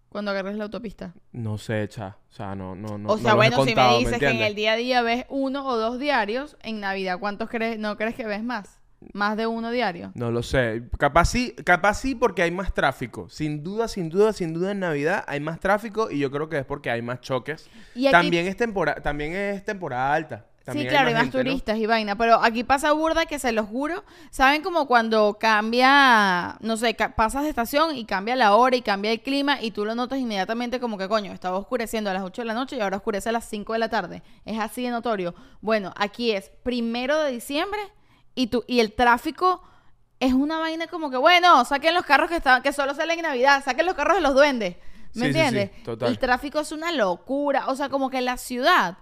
[0.10, 1.16] Cuando agarres la autopista.
[1.32, 2.18] No sé, cha.
[2.30, 3.10] O sea, no, no, no.
[3.10, 5.66] o sea, no bueno, si me dices que en el día a día ves uno
[5.66, 8.79] o dos diarios, en Navidad, ¿cuántos crees, no crees que ves más?
[9.14, 10.12] ¿Más de uno diario?
[10.16, 10.84] No lo sé.
[10.98, 13.30] Capaz sí, capaz sí porque hay más tráfico.
[13.30, 16.58] Sin duda, sin duda, sin duda en Navidad hay más tráfico y yo creo que
[16.60, 17.70] es porque hay más choques.
[17.96, 20.46] Y aquí- También es temporada, también es temporada alta.
[20.72, 21.44] Sí, claro, hay más gente, ¿no?
[21.46, 26.58] turistas y vaina, pero aquí pasa burda que se los juro, saben como cuando cambia,
[26.62, 29.72] no sé, ca- pasas de estación y cambia la hora y cambia el clima y
[29.72, 32.76] tú lo notas inmediatamente como que coño, estaba oscureciendo a las 8 de la noche
[32.76, 34.22] y ahora oscurece a las 5 de la tarde.
[34.46, 35.34] Es así de notorio.
[35.62, 37.80] Bueno, aquí es primero de diciembre
[38.40, 39.62] y tú y el tráfico
[40.22, 43.24] es una vaina como que bueno, saquen los carros que están que solo salen en
[43.24, 44.78] Navidad, saquen los carros de los duendes.
[44.78, 44.80] ¿Me
[45.12, 45.84] Sí, sí, sí, entiendes?
[45.84, 46.08] total.
[46.08, 48.98] El tráfico es una locura, o sea, como que la ciudad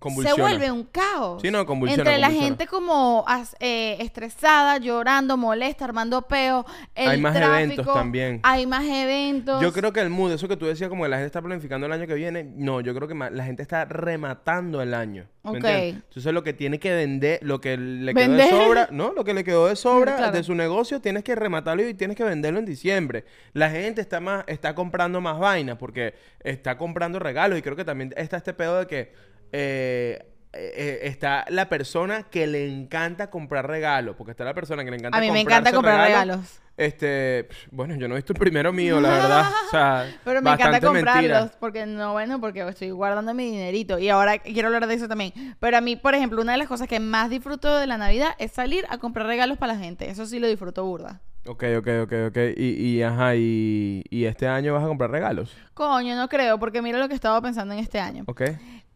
[0.00, 1.40] se vuelve un caos.
[1.40, 6.66] Sí, no, convulsiona, Entre la gente como as- eh, estresada, llorando, molesta, armando peo.
[6.94, 8.40] El Hay más tráfico, eventos también.
[8.42, 9.62] Hay más eventos.
[9.62, 11.86] Yo creo que el mood, eso que tú decías, como que la gente está planificando
[11.86, 15.26] el año que viene, no, yo creo que la gente está rematando el año.
[15.44, 15.56] ¿me Ok.
[15.56, 15.94] entiendes?
[16.08, 18.48] Entonces lo que tiene que vender, lo que le Vender.
[18.48, 19.12] quedó de sobra, ¿no?
[19.12, 20.32] Lo que le quedó de sobra Claro.
[20.32, 23.24] de su negocio, tienes que rematarlo y tienes que venderlo en diciembre.
[23.52, 27.84] La gente está más, está comprando más vainas porque está comprando regalos y creo que
[27.84, 30.18] también está este pedo de que eh,
[30.56, 34.96] eh, está la persona que le encanta comprar regalos, porque está la persona que le
[34.98, 36.60] encanta A mí me encanta comprar regalos.
[36.76, 39.50] Este, bueno, yo no he visto el primero mío, la verdad.
[39.66, 41.12] O sea, Pero me encanta mentira.
[41.12, 45.06] comprarlos porque no, bueno, porque estoy guardando mi dinerito y ahora quiero hablar de eso
[45.08, 45.32] también.
[45.60, 48.30] Pero a mí, por ejemplo, una de las cosas que más disfruto de la Navidad
[48.38, 50.10] es salir a comprar regalos para la gente.
[50.10, 51.20] Eso sí lo disfruto burda.
[51.46, 52.38] Ok, ok, ok, ok.
[52.56, 55.54] Y, y ajá, y, y este año vas a comprar regalos.
[55.74, 58.24] Coño, no creo, porque mira lo que estaba pensando en este año.
[58.26, 58.42] Ok.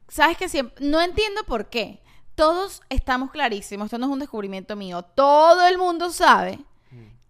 [0.09, 2.03] Sabes que siempre, no entiendo por qué.
[2.35, 5.03] Todos estamos clarísimos, esto no es un descubrimiento mío.
[5.03, 6.61] Todo el mundo sabe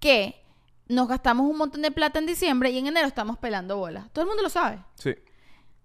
[0.00, 0.42] que
[0.86, 4.10] nos gastamos un montón de plata en diciembre y en enero estamos pelando bolas.
[4.12, 4.78] Todo el mundo lo sabe.
[4.94, 5.14] Sí.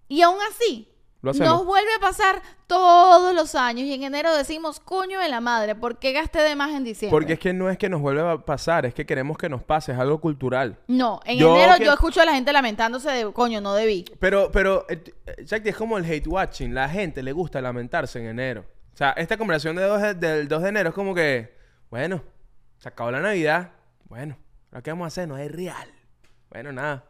[0.08, 0.88] Y aún así,
[1.24, 1.48] Lo hacemos.
[1.48, 5.74] Nos vuelve a pasar todos los años y en enero decimos, coño de la madre,
[5.74, 7.14] ¿por qué gasté de más en diciembre?
[7.18, 9.62] Porque es que no es que nos vuelva a pasar, es que queremos que nos
[9.62, 10.78] pase, es algo cultural.
[10.86, 14.04] No, en Yo enero que- yo escucho a la gente lamentándose de, coño, no debí.
[14.20, 16.74] Pero, pero, eh, eh, Jackie, es como el hate watching.
[16.74, 18.64] La gente le gusta lamentarse en enero.
[18.92, 21.56] O sea, esta conversación de dos de- del 2 de enero es como que,
[21.90, 22.22] bueno,
[22.78, 23.72] se acabó la Navidad.
[24.04, 24.36] Bueno,
[24.70, 25.26] ¿ahora qué vamos a hacer?
[25.26, 25.88] No es real.
[26.50, 27.04] Bueno, nada.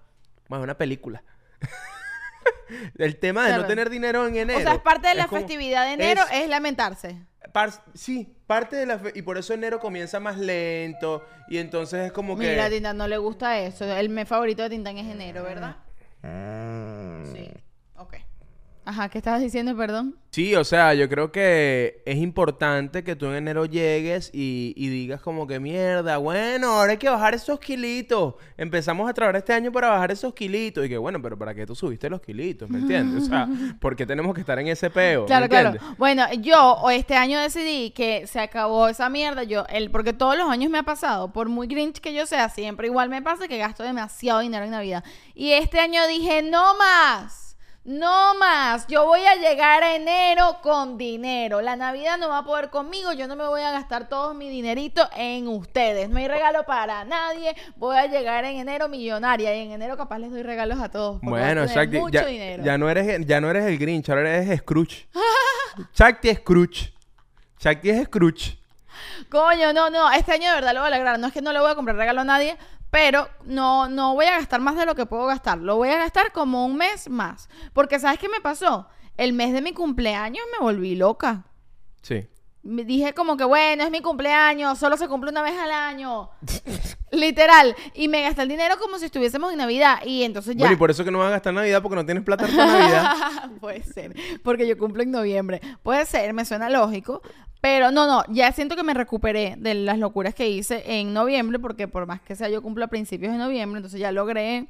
[0.48, 1.22] Ver una película.
[2.98, 3.62] el tema de Claro.
[3.62, 4.58] no tener dinero en enero.
[4.58, 7.18] o sea, es parte de la como- festividad de enero, es- es, lamentarse.
[7.52, 8.98] par- sí, parte de la...
[8.98, 11.24] fe- y por eso enero comienza más lento.
[11.48, 12.48] Y entonces es como que...
[12.50, 13.84] Mira, a Tintán no le gusta eso.
[13.84, 15.76] El mes favorito de Tintán es enero, ¿verdad?
[16.22, 16.93] Mm.
[18.94, 20.14] Ajá, ¿qué estabas diciendo, perdón?
[20.30, 24.86] Sí, o sea, yo creo que es importante que tú en enero llegues y, y
[24.86, 28.34] digas como que mierda, bueno, ahora hay que bajar esos kilitos.
[28.56, 30.86] Empezamos a trabajar este año para bajar esos kilitos.
[30.86, 32.70] Y que bueno, pero ¿para qué tú subiste los kilitos?
[32.70, 33.24] ¿Me entiendes?
[33.24, 33.48] O sea,
[33.80, 35.22] ¿por qué tenemos que estar en ese peo?
[35.22, 35.80] ¿Me Claro, claro.
[35.98, 39.42] Bueno, yo este año decidí que se acabó esa mierda.
[39.42, 42.48] Yo, el, porque todos los años me ha pasado, por muy grinch que yo sea,
[42.48, 45.02] siempre igual me pasa que gasto demasiado dinero en Navidad.
[45.34, 47.43] Y este año dije, no más.
[47.84, 51.60] No más, yo voy a llegar a enero con dinero.
[51.60, 54.48] La Navidad no va a poder conmigo, yo no me voy a gastar todo mi
[54.48, 56.08] dinerito en ustedes.
[56.08, 57.54] No hay regalo para nadie.
[57.76, 61.20] Voy a llegar en enero millonaria y en enero capaz les doy regalos a todos.
[61.20, 62.64] Bueno, Shakti, mucho ya, dinero.
[62.64, 65.06] ya no eres, ya no eres el Grinch, ahora eres Scrooge.
[65.94, 66.94] Shakti Scrooge.
[67.60, 68.64] Shakti es Scrooge.
[69.28, 71.18] Coño, no, no, este año de verdad lo voy a lograr.
[71.18, 72.56] No es que no le voy a comprar regalo a nadie,
[72.94, 75.58] pero no, no voy a gastar más de lo que puedo gastar.
[75.58, 77.48] Lo voy a gastar como un mes más.
[77.72, 78.86] Porque ¿sabes qué me pasó?
[79.16, 81.44] El mes de mi cumpleaños me volví loca.
[82.02, 82.28] Sí.
[82.62, 86.30] Me dije como que, bueno, es mi cumpleaños, solo se cumple una vez al año.
[87.10, 87.74] Literal.
[87.94, 89.98] Y me gasté el dinero como si estuviésemos en Navidad.
[90.06, 90.60] Y entonces ya...
[90.60, 92.64] Bueno, y por eso que no vas a gastar Navidad porque no tienes plata para
[92.64, 93.50] Navidad.
[93.60, 94.14] Puede ser,
[94.44, 95.60] porque yo cumplo en noviembre.
[95.82, 97.22] Puede ser, me suena lógico.
[97.64, 101.58] Pero no, no, ya siento que me recuperé de las locuras que hice en noviembre,
[101.58, 104.66] porque por más que sea yo cumplo a principios de noviembre, entonces ya logré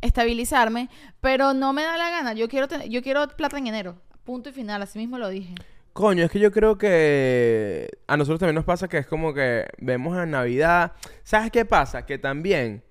[0.00, 0.90] estabilizarme,
[1.20, 2.32] pero no me da la gana.
[2.32, 3.94] Yo quiero, yo quiero plata en enero.
[4.24, 5.54] Punto y final, así mismo lo dije.
[5.92, 9.68] Coño, es que yo creo que a nosotros también nos pasa que es como que
[9.78, 10.94] vemos a Navidad.
[11.22, 12.06] ¿Sabes qué pasa?
[12.06, 12.82] Que también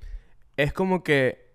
[0.55, 1.51] es como que.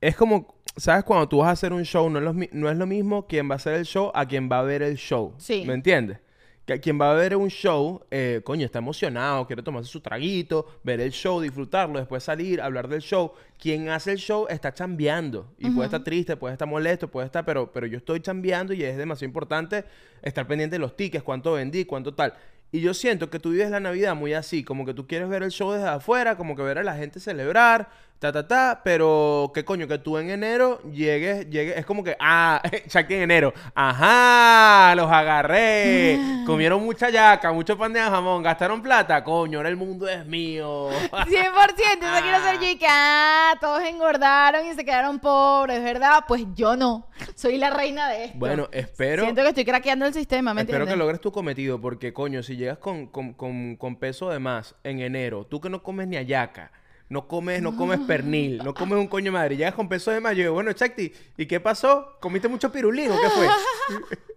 [0.00, 0.54] Es como.
[0.78, 1.04] ¿Sabes?
[1.04, 3.50] Cuando tú vas a hacer un show, no es, lo, no es lo mismo quien
[3.50, 5.34] va a hacer el show a quien va a ver el show.
[5.36, 5.64] Sí.
[5.66, 6.16] ¿Me entiendes?
[6.64, 10.78] Que quien va a ver un show, eh, coño, está emocionado, quiere tomarse su traguito,
[10.84, 13.32] ver el show, disfrutarlo, después salir, hablar del show.
[13.58, 15.52] Quien hace el show está chambeando.
[15.58, 18.84] Y puede estar triste, puede estar molesto, puede estar, pero, pero yo estoy chambeando y
[18.84, 19.84] es demasiado importante
[20.22, 22.34] estar pendiente de los tickets, cuánto vendí, cuánto tal.
[22.74, 25.42] Y yo siento que tú vives la Navidad muy así, como que tú quieres ver
[25.42, 27.90] el show desde afuera, como que ver a la gente celebrar,
[28.22, 32.16] ta, ta, ta, pero qué coño, que tú en enero llegues, llegues, es como que,
[32.20, 32.62] ah,
[33.08, 39.24] que en enero, ajá, los agarré, comieron mucha yaca, mucho pan de jamón, gastaron plata,
[39.24, 40.90] coño, ahora el mundo es mío.
[41.10, 46.20] 100%, eso quiero ser yo que, ah, todos engordaron y se quedaron pobres, ¿verdad?
[46.28, 48.38] Pues yo no, soy la reina de esto.
[48.38, 49.24] Bueno, espero...
[49.24, 52.56] Siento que estoy craqueando el sistema, ¿me Espero que logres tu cometido, porque coño, si
[52.56, 56.16] llegas con, con- con- con peso de más en enero, tú que no comes ni
[56.16, 56.70] ayaca,
[57.12, 60.20] no comes, no comes pernil, no comes un coño de madre, llegas con peso de
[60.20, 62.16] más, yo digo, bueno, Chakti, ¿y qué pasó?
[62.20, 63.48] ¿Comiste mucho pirulín o qué fue?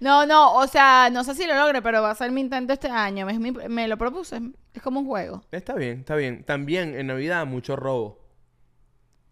[0.00, 2.72] No, no, o sea, no sé si lo logre, pero va a ser mi intento
[2.72, 3.24] este año.
[3.68, 4.40] Me lo propuse,
[4.74, 5.44] es como un juego.
[5.52, 6.42] está bien, está bien.
[6.42, 8.18] También en Navidad mucho robo.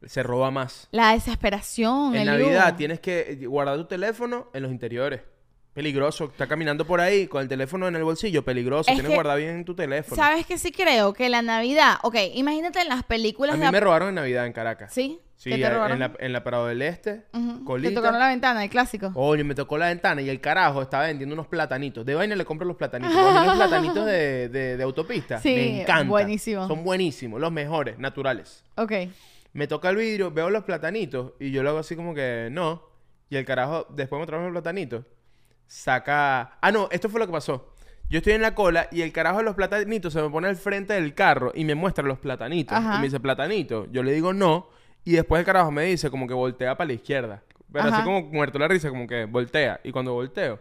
[0.04, 0.86] Se roba más.
[0.92, 2.76] La desesperación, En el Navidad lujo.
[2.76, 5.22] tienes que guardar tu teléfono en los interiores.
[5.78, 6.24] Peligroso.
[6.24, 8.44] Está caminando por ahí con el teléfono en el bolsillo.
[8.44, 8.90] Peligroso.
[8.90, 10.16] Es Tienes que guardar bien tu teléfono.
[10.20, 11.12] ¿Sabes que sí creo?
[11.12, 13.70] Que la Navidad, ok, imagínate en las películas A mí de...
[13.70, 14.92] me robaron en Navidad en Caracas.
[14.92, 15.20] ¿Sí?
[15.36, 15.92] Sí, ¿Qué te robaron?
[15.92, 17.22] en la, en la Prado del Este,
[17.64, 17.90] colita.
[17.90, 19.12] Te tocaron la ventana, el clásico.
[19.12, 22.04] Coño, me tocó la ventana y el carajo estaba vendiendo unos platanitos.
[22.04, 23.14] De vaina le compro los platanitos.
[23.46, 25.38] Los platanitos de, de- de autopista.
[25.38, 26.08] Sí, me encantan.
[26.08, 26.66] buenísimo.
[26.66, 28.64] Son buenísimos, los mejores, naturales.
[28.76, 28.92] Ok.
[29.52, 32.82] Me toca el vidrio, veo los platanitos y yo lo hago así como que no.
[33.30, 35.04] Y el carajo, después me trajo los platanitos,
[35.68, 36.58] saca.
[36.60, 37.72] Ah, no, esto fue lo que pasó.
[38.10, 40.56] Yo estoy en la cola y el carajo de los platanitos se me pone al
[40.56, 42.76] frente del carro y me muestra los platanitos.
[42.76, 42.96] Ajá.
[42.96, 43.86] Y me dice platanito.
[43.92, 44.68] Yo le digo no.
[45.04, 47.42] Y después el carajo me dice como que voltea para la izquierda.
[47.70, 47.96] Pero Ajá.
[47.96, 49.78] así como muerto la risa, como que voltea.
[49.84, 50.58] Y cuando volteo,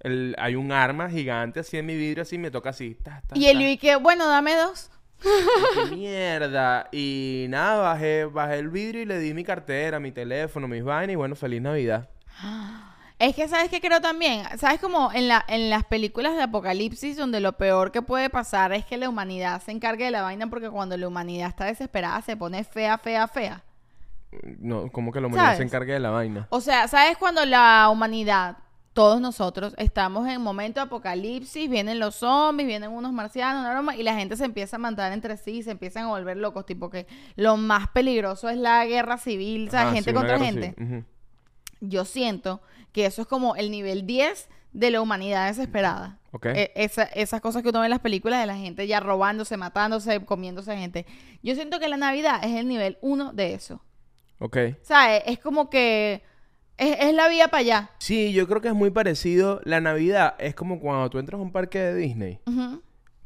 [0.00, 2.94] el- hay un arma gigante así en mi vidrio, así me toca así.
[3.02, 3.62] ta, ta, Y el ta.
[3.64, 4.90] Luis que, bueno, dame dos.
[5.20, 6.88] ¡Qué mierda!
[6.92, 11.12] Y nada, bajé, bajé el vidrio y le di mi cartera, mi teléfono, mis vainas
[11.14, 12.08] y bueno, feliz Navidad.
[13.24, 14.42] Es que, ¿sabes qué creo también?
[14.58, 18.74] ¿Sabes como en, la, en las películas de apocalipsis donde lo peor que puede pasar
[18.74, 22.20] es que la humanidad se encargue de la vaina porque cuando la humanidad está desesperada
[22.20, 23.64] se pone fea, fea, fea?
[24.58, 25.58] No, como que la humanidad ¿Sabes?
[25.58, 26.48] se encargue de la vaina.
[26.50, 28.58] O sea, ¿sabes cuando la humanidad,
[28.92, 33.96] todos nosotros, estamos en momento de apocalipsis, vienen los zombies, vienen unos marcianos, una broma,
[33.96, 36.90] y la gente se empieza a matar entre sí, se empiezan a volver locos, tipo
[36.90, 37.06] que
[37.36, 41.04] lo más peligroso es la guerra civil, o sea, Ajá, gente sí, contra gente.
[41.80, 42.60] Yo siento
[42.94, 46.18] que eso es como el nivel 10 de la humanidad desesperada.
[46.44, 49.56] Eh, esa- esas cosas que uno ve en las películas de la gente ya robándose,
[49.56, 51.04] matándose, comiéndose gente.
[51.42, 53.82] Yo siento que la Navidad es el nivel 1 de eso.
[54.38, 54.56] Ok.
[54.82, 55.22] ¿Sabes?
[55.26, 56.22] Es como que
[56.76, 57.90] es, es la vía para allá.
[57.98, 59.60] Sí, yo creo que es muy parecido.
[59.64, 62.40] La Navidad es como cuando tú entras a un parque de Disney.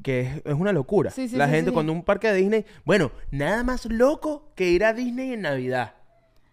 [0.03, 1.11] Que es, es una locura.
[1.11, 2.65] Sí, sí, la sí, gente cuando un parque de Disney...
[2.85, 5.95] Bueno, nada más loco que ir a Disney en Navidad.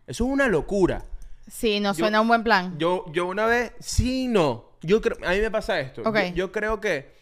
[0.07, 1.03] Eso es una locura.
[1.47, 2.77] Sí, no Yo- suena un buen plan.
[2.77, 3.73] Yo, yo una vez...
[3.79, 4.71] Sí, no.
[4.81, 5.17] Yo creo...
[5.25, 6.01] A mí me pasa esto.
[6.03, 6.17] Ok.
[6.29, 7.13] Yo, yo creo que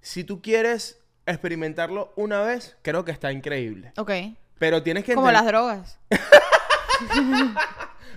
[0.00, 3.92] si tú quieres experimentarlo una vez, creo que está increíble.
[3.96, 4.10] ok.
[4.58, 5.14] Pero tienes que...
[5.14, 5.98] Como las drogas.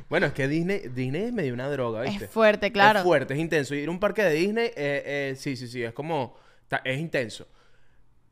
[0.09, 2.25] Bueno, es que Disney, Disney es medio una droga, ¿viste?
[2.25, 2.99] Es fuerte, claro.
[2.99, 3.75] Es fuerte, es intenso.
[3.75, 6.35] Ir a un parque de Disney, eh, eh, sí, sí, sí, es como,
[6.83, 7.45] es intenso.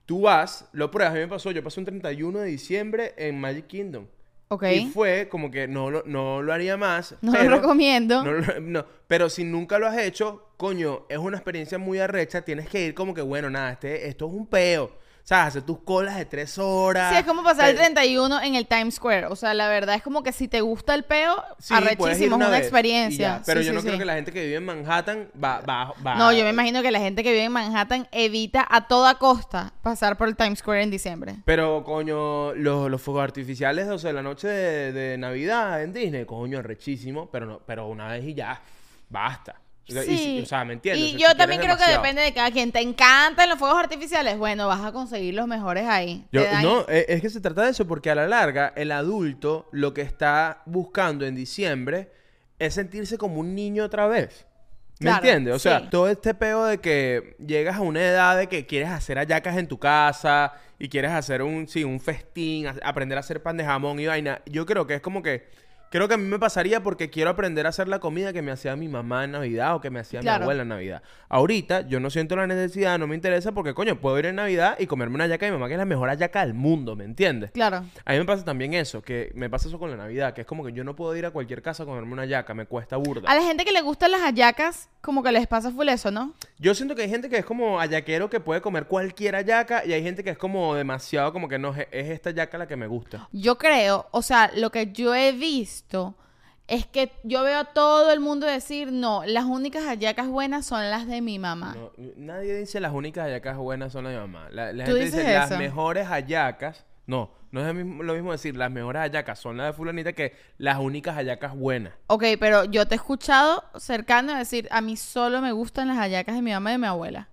[0.05, 3.39] Tú vas, lo pruebas, a mí me pasó, yo pasé un 31 de diciembre en
[3.39, 4.07] Magic Kingdom.
[4.71, 7.15] Y fue como que no lo, no lo haría más.
[7.21, 8.23] No pero- lo recomiendo.
[8.23, 12.43] no no, pero si nunca lo has hecho, coño, es una experiencia muy arrecha.
[12.43, 14.91] Tienes que ir como que, bueno, nada, este, esto es un peo.
[15.26, 17.11] O sea, hacer tus colas de tres horas.
[17.11, 19.26] Sí, es como pasar el Te- 31 en el Times Square.
[19.26, 22.47] O sea, la verdad es como que si te gusta el peo, Sí, arrechísimo, es
[22.47, 23.41] una experiencia.
[23.43, 25.95] Pero Sí, yo sí, no creo que la gente que vive en Manhattan va, va,
[26.05, 29.15] va- No, yo me imagino que la gente que vive en Manhattan evita a toda
[29.17, 31.38] costa pasar por el Times Square en diciembre.
[31.43, 36.26] Pero, coño, los, los fuegos artificiales, o sea, la noche de, de Navidad en Disney,
[36.26, 38.61] coño, rechísimo, pero no, pero una vez y ya,
[39.09, 39.55] basta.
[39.88, 41.13] Sea, y o sea, ¿me entiendes?
[41.13, 42.71] Y yo también creo que depende de cada quien.
[42.71, 44.38] ¿Te encantan los fuegos artificiales?
[44.38, 46.25] Bueno, vas a conseguir los mejores ahí.
[46.31, 49.69] Yo- no, e- es que se trata de eso porque a la larga el adulto
[49.71, 52.09] lo que está buscando en diciembre
[52.57, 54.47] es sentirse como un niño otra vez.
[54.99, 55.53] ¿Me Claro, entiendes?
[55.55, 55.88] O sea, sí.
[55.91, 59.67] todo este peo de que llegas a una edad de que quieres hacer hallacas en
[59.67, 63.99] tu casa y quieres hacer un, sí, un festín, aprender a hacer pan de jamón
[63.99, 64.41] y vaina.
[64.45, 65.47] Yo creo que es como que,
[65.89, 68.51] creo que a mí me pasaría porque quiero aprender a hacer la comida que me
[68.51, 71.01] hacía mi mamá en Navidad o que me hacía mi abuela en Navidad.
[71.29, 74.77] Ahorita yo no siento la necesidad, no me interesa porque, coño, puedo ir en Navidad
[74.79, 77.03] y comerme una hallaca de mi mamá que es la mejor hallaca del mundo, ¿me
[77.03, 77.51] entiendes?
[77.51, 77.86] Claro.
[78.05, 80.47] A mí me pasa también eso, que me pasa eso con la Navidad, que es
[80.47, 82.97] como que yo no puedo ir a cualquier casa a comerme una hallaca, me cuesta
[82.97, 83.29] burda.
[83.29, 86.33] A la gente que le gustan las hallacas, como que les pasa full eso, ¿no?
[86.59, 89.93] Yo siento que hay gente que es como hallaquero que puede comer cualquier hallaca y
[89.93, 92.75] hay gente que es como demasiado como que no, es es esta hallaca la que
[92.75, 93.27] me gusta.
[93.31, 95.74] Yo creo, o sea, lo que yo he visto
[96.67, 100.89] es que yo veo a todo el mundo decir, no, las únicas hallacas buenas son
[100.89, 101.76] las de mi mamá.
[101.78, 104.49] No, nadie dice las únicas hallacas buenas son las de mi mamá.
[104.51, 106.86] La, la ¿Tú gente dices dice las mejores hallacas.
[107.07, 110.36] No, no es mismo- lo mismo decir las mejores hallacas son las de fulanita que
[110.57, 111.93] las únicas hallacas buenas.
[112.07, 115.97] Ok, pero yo te he escuchado cercano a decir, a mí solo me gustan las
[115.97, 117.30] hallacas de mi mamá y de mi abuela.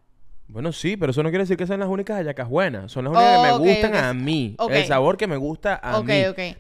[0.49, 2.93] Bueno, sí, pero eso no quiere decir que sean las únicas hallacas buenas.
[2.93, 4.55] Son las únicas Oh, que me gustan a mí.
[4.69, 6.13] El sabor que me gusta a mí.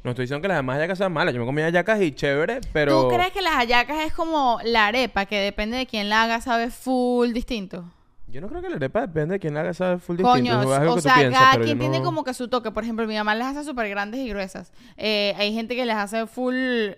[0.02, 1.34] No estoy diciendo que las demás hallacas sean malas.
[1.34, 3.02] Yo me comí hallacas y chévere, pero...
[3.02, 6.40] ¿Tú crees que las hallacas es como la arepa, que depende de quién la haga,
[6.40, 7.84] sabe full distinto?
[8.32, 10.32] Yo no creo que la arepa depende de quién la haga, sabe full distinto.
[10.32, 12.70] Coño, es algo o sea, piensas, cada quien tiene como que su toque.
[12.70, 14.72] Por ejemplo, mi mamá las hace súper grandes y gruesas.
[14.96, 16.54] Eh, hay gente que les hace full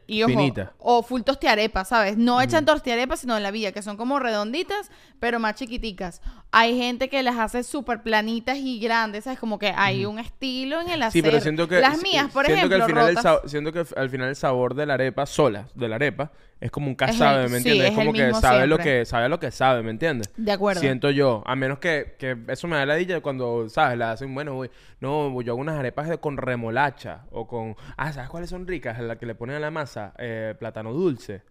[0.07, 0.72] y ojo, Finita.
[0.78, 2.16] o full tostiarepa, ¿sabes?
[2.16, 6.22] No echan tostiarepa, sino en la villa, que son como redonditas, pero más chiquiticas.
[6.53, 9.41] Hay gente que las hace súper planitas y grandes, ¿sabes?
[9.41, 11.20] Como que hay un estilo en el hacer.
[11.20, 11.80] Sí, pero siento que...
[11.80, 13.41] Las mías, por siento ejemplo, que al final el rotas.
[13.43, 16.30] sa- Siento que al final el sabor de la arepa sola, de la arepa,
[16.64, 17.84] es como un casabe, ¿me sí, entiendes?
[17.84, 20.32] es es como que sabe lo que sabe lo que sabe, ¿me entiendes?
[20.34, 20.80] De acuerdo.
[20.80, 23.98] Siento yo, a menos que, que eso me da la dicha cuando, ¿sabes?
[23.98, 27.76] La hacen, bueno, güey, no, yo hago unas arepas de- con remolacha o con...
[27.98, 28.98] Ah, ¿sabes cuáles son ricas?
[28.98, 31.42] La que le ponen a la masa, eh, plátano dulce.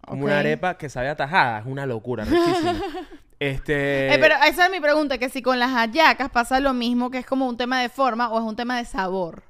[0.00, 2.24] Como una arepa que sabe atajada, es una locura,
[3.38, 4.14] este...
[4.14, 7.18] Eh, pero esa es mi pregunta, que si con las hallacas pasa lo mismo, que
[7.18, 9.42] es como un tema de forma o es un tema de sabor.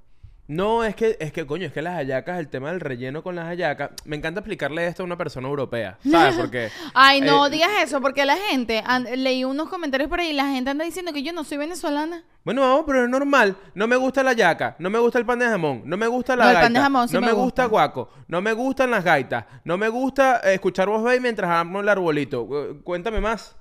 [0.49, 3.35] No, es que, es que, coño, es que las hallacas, el tema del relleno con
[3.35, 6.37] las hallacas, me encanta explicarle esto a una persona europea, ¿sabes?
[6.37, 6.71] Porque...
[6.95, 8.83] Ay, no eh, digas eso, porque la gente,
[9.17, 12.23] leí unos comentarios por ahí la gente anda diciendo que yo no soy venezolana.
[12.45, 13.57] Bueno, vamos, pero es normal.
[13.75, 16.37] No me gusta la yaca, no me gusta el pan de jamón, no me gusta
[16.37, 17.67] la No, el pan de jamón sí no me me gusta gusta.
[17.67, 21.81] guaco, no me gustan las gaitas, no me gusta eh, escuchar voz Bay mientras armo
[21.81, 22.49] el arbolito.
[22.53, 23.57] Eh, Cuéntame más.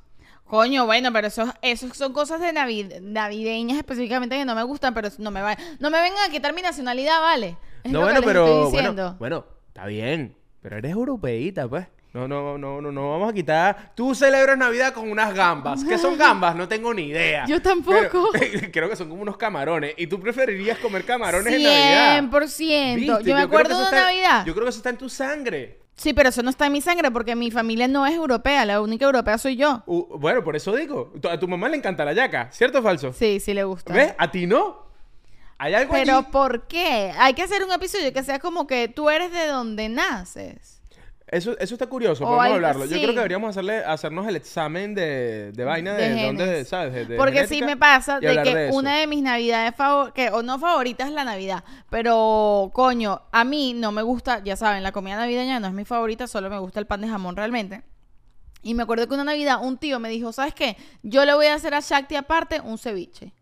[0.46, 4.94] Coño, bueno, pero eso, eso son cosas de navid- navideñas específicamente que no me gustan,
[4.94, 7.58] pero no me va, no me vengan a quitar mi nacionalidad, ¿vale?
[7.84, 9.16] Es no, lo bueno, que les pero estoy bueno, diciendo.
[9.20, 11.88] bueno, está bien, pero eres europeíta, pues.
[12.14, 13.92] No, no, no, no, no vamos a quitar.
[13.94, 15.84] Tú celebras Navidad con unas gambas.
[15.84, 16.56] ¿Qué son gambas?
[16.56, 17.46] No tengo ni idea.
[17.46, 18.30] Yo tampoco.
[18.32, 19.96] Pero- creo que son como unos camarones.
[19.98, 22.24] ¿Y tú preferirías comer camarones en Navidad?
[22.24, 22.96] 100%.
[22.96, 23.24] ¿Viste?
[23.26, 24.46] Yo me acuerdo de está- Navidad.
[24.46, 25.80] Yo creo que eso está en tu sangre.
[25.96, 28.66] Sí, pero eso no está en mi sangre porque mi familia no es europea.
[28.66, 29.82] La única europea soy yo.
[29.86, 31.14] Uh, bueno, por eso digo.
[31.30, 33.14] A tu mamá le encanta la yaca, ¿cierto o falso?
[33.14, 33.94] Sí, sí le gusta.
[33.94, 34.14] ¿Ves?
[34.18, 34.86] A ti no.
[35.58, 36.28] Hay algo Pero allí?
[36.32, 37.14] ¿por qué?
[37.18, 40.75] Hay que hacer un episodio que sea como que tú eres de donde naces.
[41.36, 42.86] Eso, eso está curioso, O podemos algo hablarlo.
[42.86, 46.64] Yo creo que deberíamos hacerle, hacernos el examen de, de vaina de, de dónde.
[46.64, 46.94] ¿sabes?
[46.94, 50.30] De- de Porque sí me pasa de que de una de mis navidades favoritas, que
[50.30, 54.82] o no favorita es la Navidad, pero coño, a mí no me gusta, ya saben,
[54.82, 57.84] la comida navideña no es mi favorita, solo me gusta el pan de jamón realmente.
[58.62, 60.78] Y me acuerdo que una Navidad un tío me dijo, ¿sabes qué?
[61.04, 63.34] Yo le voy a hacer a Shakti aparte un ceviche.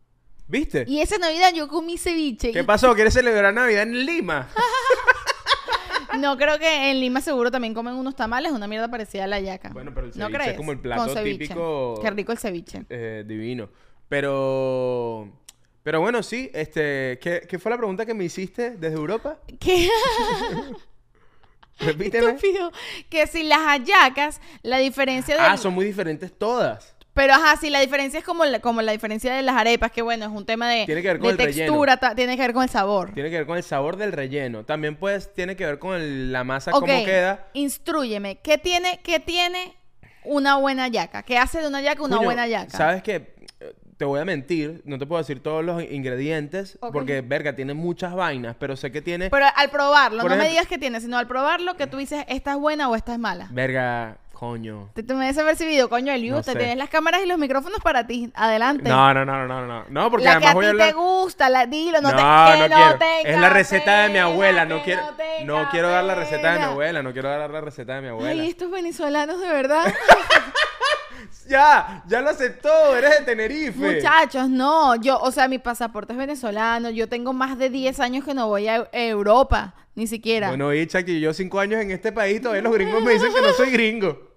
[0.47, 0.83] ¿Viste?
[0.87, 2.51] Y esa Navidad yo comí ceviche.
[2.51, 2.93] ¿Qué y pasó?
[2.93, 4.49] ¿Quieres celebrar Navidad en Lima?
[6.19, 9.39] No creo que en Lima seguro también comen unos tamales, una mierda parecida a la
[9.39, 9.69] yaca.
[9.69, 10.57] Bueno, pero el ¿No ceviche es crees?
[10.57, 12.85] como el plato Con típico- Qué rico el ceviche.
[12.89, 13.69] Eh, divino.
[14.09, 15.29] Pero...
[15.83, 16.49] Pero bueno, sí.
[16.53, 19.39] Este, ¿qué, qué fue la pregunta que me hiciste desde Europa?
[19.59, 19.89] ¿Qué?
[21.79, 22.31] Repíteme.
[22.31, 22.71] Estúpido.
[23.09, 25.41] Que si las hallacas, la diferencia de...
[25.41, 26.92] Ah, son muy diferentes todas.
[27.13, 30.01] Pero ajá, sí, la diferencia es como la, como la diferencia de las arepas, que
[30.01, 32.41] bueno, es un tema de, Tiene que ver con de el textura, ta- tiene que
[32.41, 33.13] ver con el sabor.
[33.13, 34.63] Tiene que ver con el sabor del relleno.
[34.65, 37.47] También pues tiene que ver con el- la masa, Ok, cómo queda.
[37.53, 39.75] instrúyeme, ¿qué tiene, qué tiene
[40.23, 41.21] una buena yaca?
[41.23, 42.75] ¿Qué hace de una yaca una buena yaca?
[42.75, 43.35] ¿Sabes qué?
[43.59, 47.73] Eh, Te voy a mentir, no te puedo decir todos los ingredientes porque, verga, tiene
[47.75, 49.29] muchas vainas, pero sé que tiene...
[49.29, 52.51] Pero al probarlo, no me digas que tiene, sino al probarlo que tú dices, esta
[52.53, 53.47] es buena o esta es mala.
[53.51, 54.89] Verga, coño.
[54.93, 56.57] Te, te me percibido, coño, Eliu, No te sé.
[56.57, 58.29] tienes las cámaras y los micrófonos para ti.
[58.35, 58.89] Adelante.
[58.89, 59.85] No, no, no, no, no, no.
[59.89, 60.87] No, porque la que además a voy ti a hablar...
[60.89, 63.35] te gusta, la, dilo, no, No, te, no, que quiero.
[63.35, 64.65] es la receta de mi abuela.
[64.65, 65.01] No que quiero,
[65.45, 67.01] no quiero dar la receta de mi abuela.
[67.01, 68.41] No quiero dar la receta de mi abuela.
[68.41, 69.93] Ay, estos venezolanos de verdad.
[71.47, 72.95] Ya, ya lo aceptó.
[72.95, 73.77] Eres de Tenerife.
[73.79, 78.25] Muchachos, no, yo, o sea, mi pasaporte es venezolano, yo tengo más de 10 años
[78.25, 80.49] que no voy a Eu- Europa, ni siquiera.
[80.49, 83.41] Bueno, y Chucky, yo cinco años en este país, todavía los gringos me dicen que
[83.41, 84.32] no soy gringo.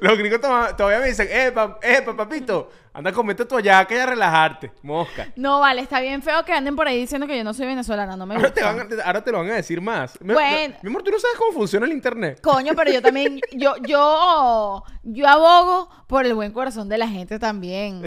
[0.00, 3.94] Los gringos to- todavía me dicen, eh, pa- eh, pa- papito, anda, comete tu yaca
[3.94, 5.28] y a relajarte, mosca.
[5.36, 8.16] No, vale, está bien feo que anden por ahí diciendo que yo no soy venezolana,
[8.16, 8.74] no me Ahora te, gusta.
[8.84, 10.18] van a- ahora te lo van a decir más.
[10.20, 10.74] Bueno.
[10.82, 12.40] Mi amor, tú no sabes cómo funciona el internet.
[12.40, 17.38] Coño, pero yo también, yo, yo, yo abogo por el buen corazón de la gente
[17.38, 18.02] también.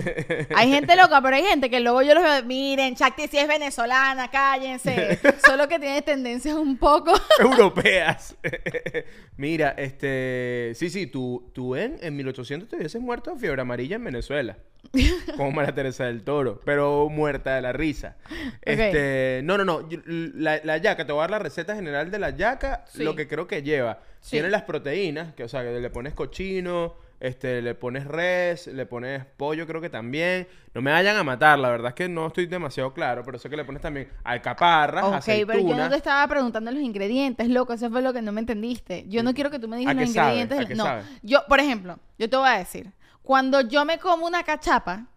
[0.55, 3.47] Hay gente loca, pero hay gente que luego yo los veo, miren, Chakti si es
[3.47, 5.17] venezolana, cállense.
[5.45, 7.13] Solo que tiene tendencias un poco.
[7.39, 8.35] Europeas.
[9.37, 10.73] Mira, este.
[10.75, 14.57] Sí, sí, tú, tú en, en 1800 te hubieses muerto de fiebre amarilla en Venezuela.
[15.37, 16.59] Como María Teresa del Toro.
[16.65, 18.15] Pero muerta de la risa.
[18.61, 19.41] Este.
[19.43, 19.87] No, no, no.
[20.05, 22.85] La, la yaca, te voy a dar la receta general de la yaca.
[22.87, 23.03] Sí.
[23.03, 23.99] Lo que creo que lleva.
[24.19, 24.31] Sí.
[24.31, 26.95] Tiene las proteínas, que, o sea, que le pones cochino.
[27.19, 30.45] Este, le pones res, le pones pollo, creo que también.
[30.73, 33.49] No me vayan a matar, la verdad es que no estoy demasiado claro, pero sé
[33.49, 37.71] que le pones también alcaparras, Ok, pero yo no te estaba preguntando los ingredientes, loco,
[37.71, 39.05] eso fue lo que no me entendiste.
[39.07, 40.31] Yo no quiero que tú me digas ¿A los sabe?
[40.41, 40.57] ingredientes.
[40.57, 41.03] ¿A del- qué no, sabe?
[41.21, 42.91] yo, por ejemplo, yo te voy a decir,
[43.23, 45.07] cuando yo me como una cachapa,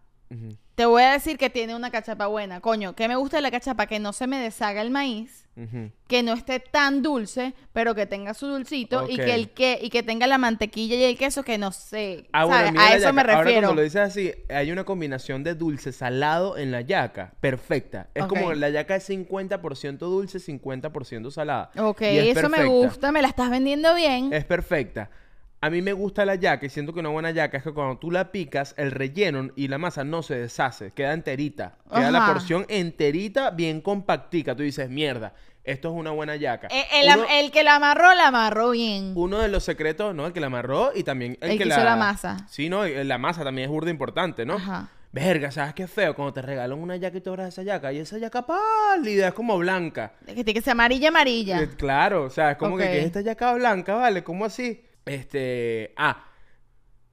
[0.75, 2.61] te voy a decir que tiene una cachapa buena.
[2.61, 3.87] Coño, ¿qué me gusta de la cachapa?
[3.87, 5.47] Que no se me deshaga el maíz,
[6.07, 9.89] que no esté tan dulce, pero que tenga su dulcito y que el que y
[9.89, 12.29] que tenga la mantequilla y el queso que no sé.
[12.31, 12.71] Ah, bueno, ¿sabes?
[12.73, 13.33] mira a eso me yaca.
[13.33, 13.67] Ahora refiero.
[13.67, 17.33] cuando lo dices así, hay una combinación de dulce salado en la yaca.
[17.41, 18.09] Perfecta.
[18.13, 21.71] Es como la yaca es 50% dulce, 50% salada.
[21.75, 24.31] Ok, Y es eso me gusta, me la estás vendiendo bien.
[24.31, 25.09] Es perfecta.
[25.59, 27.97] A mí me gusta la yaca y siento que una buena yaca es que cuando
[27.97, 31.77] tú la picas, el relleno y la masa no se deshace, queda enterita.
[31.91, 34.55] Queda la porción enterita, bien compactica.
[34.55, 35.33] Tú dices, mierda,
[35.63, 36.67] esto es una buena yaca.
[36.69, 39.13] Eh, el, Uno- el que la amarró, la amarró bien.
[39.15, 40.27] uno de los secretos, ¿no?
[40.27, 42.45] El que la amarró y también el, El que, hizo la masa.
[42.47, 44.55] Sí, no, y la masa también es burda importante, ¿no?
[44.57, 44.89] Ajá.
[45.11, 46.13] Verga, ¿sabes qué feo?
[46.13, 49.33] Cuando te regalan una yaca y tú abres esa yaca y esa yaca pálida, es
[49.33, 50.11] como blanca.
[50.27, 51.61] Que tiene que ser amarilla, amarilla.
[51.63, 52.89] Eh, claro, o sea, es como que, Ok.
[52.91, 54.23] que es esta yaca blanca, ¿vale?
[54.23, 54.83] ¿Cómo así?
[55.09, 56.25] Este, ah,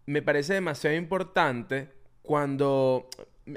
[0.06, 1.88] me parece demasiado importante
[2.22, 3.08] cuando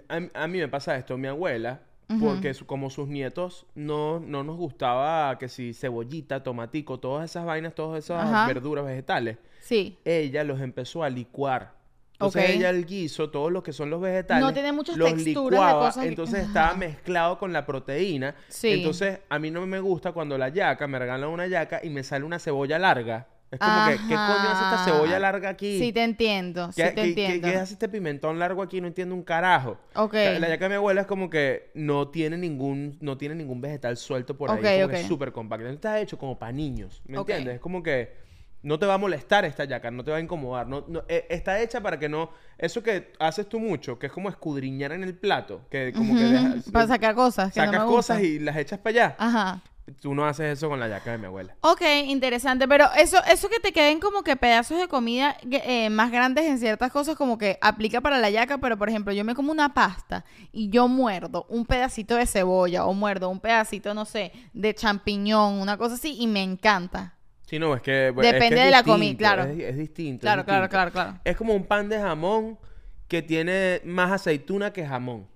[0.10, 1.82] a, a mí me pasa esto, mi abuela,
[2.22, 7.46] porque su- como sus nietos no, no nos gustaba que si cebollita, tomatico, todas esas
[7.46, 8.48] vainas, todas esas Ajá.
[8.48, 9.98] verduras vegetales, Sí.
[10.06, 11.76] ella los empezó a licuar.
[12.14, 12.50] Entonces Ok.
[12.56, 15.74] ella el guiso, todos los que son los vegetales, No tiene muchas los texturas de
[15.74, 16.48] cosas entonces Ajá.
[16.48, 18.36] estaba mezclado con la proteína.
[18.48, 18.70] Sí.
[18.70, 22.04] Entonces a mí no me gusta cuando la yaca, me regalan una yaca y me
[22.04, 23.28] sale una cebolla larga.
[23.50, 24.86] Es como que, ¿qué coño hace esta Ajá.
[24.86, 25.80] cebolla larga aquí?
[25.80, 26.70] Sí, te entiendo.
[26.74, 27.48] Sí, ¿Qué, te qué- qué- entiendo.
[27.48, 28.82] qué hace este pimentón largo aquí?
[28.82, 29.78] No entiendo un carajo.
[29.96, 30.14] Ok.
[30.14, 33.96] La, yaca de mi abuela es como que no tiene ningún, no tiene ningún vegetal
[33.96, 34.58] suelto por ahí.
[34.58, 34.92] Como ok.
[34.92, 35.70] que es súper compacta.
[35.70, 37.02] Está hecho como para niños.
[37.06, 37.30] ¿Me Ok.
[37.30, 37.56] entiendes?
[37.56, 38.18] Es como que
[38.64, 40.68] no te va a molestar esta yaca, no te va a incomodar.
[40.68, 42.32] No, no- eh, está hecha para que no.
[42.58, 46.24] Eso que haces tú mucho, que es como escudriñar en el plato, que como que
[46.24, 49.16] dejas- Para sacar cosas que no sacas me cosas y las echas para allá.
[49.18, 49.62] Ajá.
[50.02, 51.56] Tú no haces eso con la yaca de mi abuela.
[51.62, 56.12] Ok, interesante, pero eso, eso que te queden como que pedazos de comida eh, más
[56.12, 59.34] grandes en ciertas cosas como que aplica para la yaca, pero por ejemplo yo me
[59.34, 64.04] como una pasta y yo muerdo un pedacito de cebolla o muerdo un pedacito, no
[64.04, 67.14] sé, de champiñón, una cosa así y me encanta.
[67.46, 68.12] Sí, no, es que.
[68.14, 69.44] pues, es que Depende es de la comida, claro.
[69.44, 70.22] Es, es distinto.
[70.22, 70.70] Claro, claro, distinto.
[70.70, 71.20] claro, claro.
[71.24, 72.60] Es como un pan de jamón
[73.08, 75.28] que tiene más aceituna que jamón.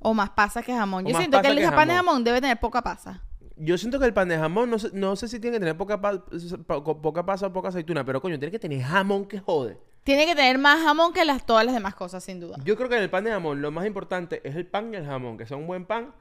[0.00, 1.06] O más pasa que jamón.
[1.06, 3.22] O Yo siento que el pan de jamón debe tener poca pasa.
[3.64, 5.76] Yo siento que el pan de jamón, no sé, no sé si tiene que tener
[5.76, 6.24] poca, pa-
[6.66, 9.78] po- poca pasa o poca aceituna, pero coño, tiene que tener jamón que jode.
[10.04, 12.56] Tiene que tener más jamón que las, todas las demás cosas, sin duda.
[12.64, 14.96] Yo creo que en el pan de jamón lo más importante es el pan y
[14.96, 16.12] el jamón, que sea un buen pan.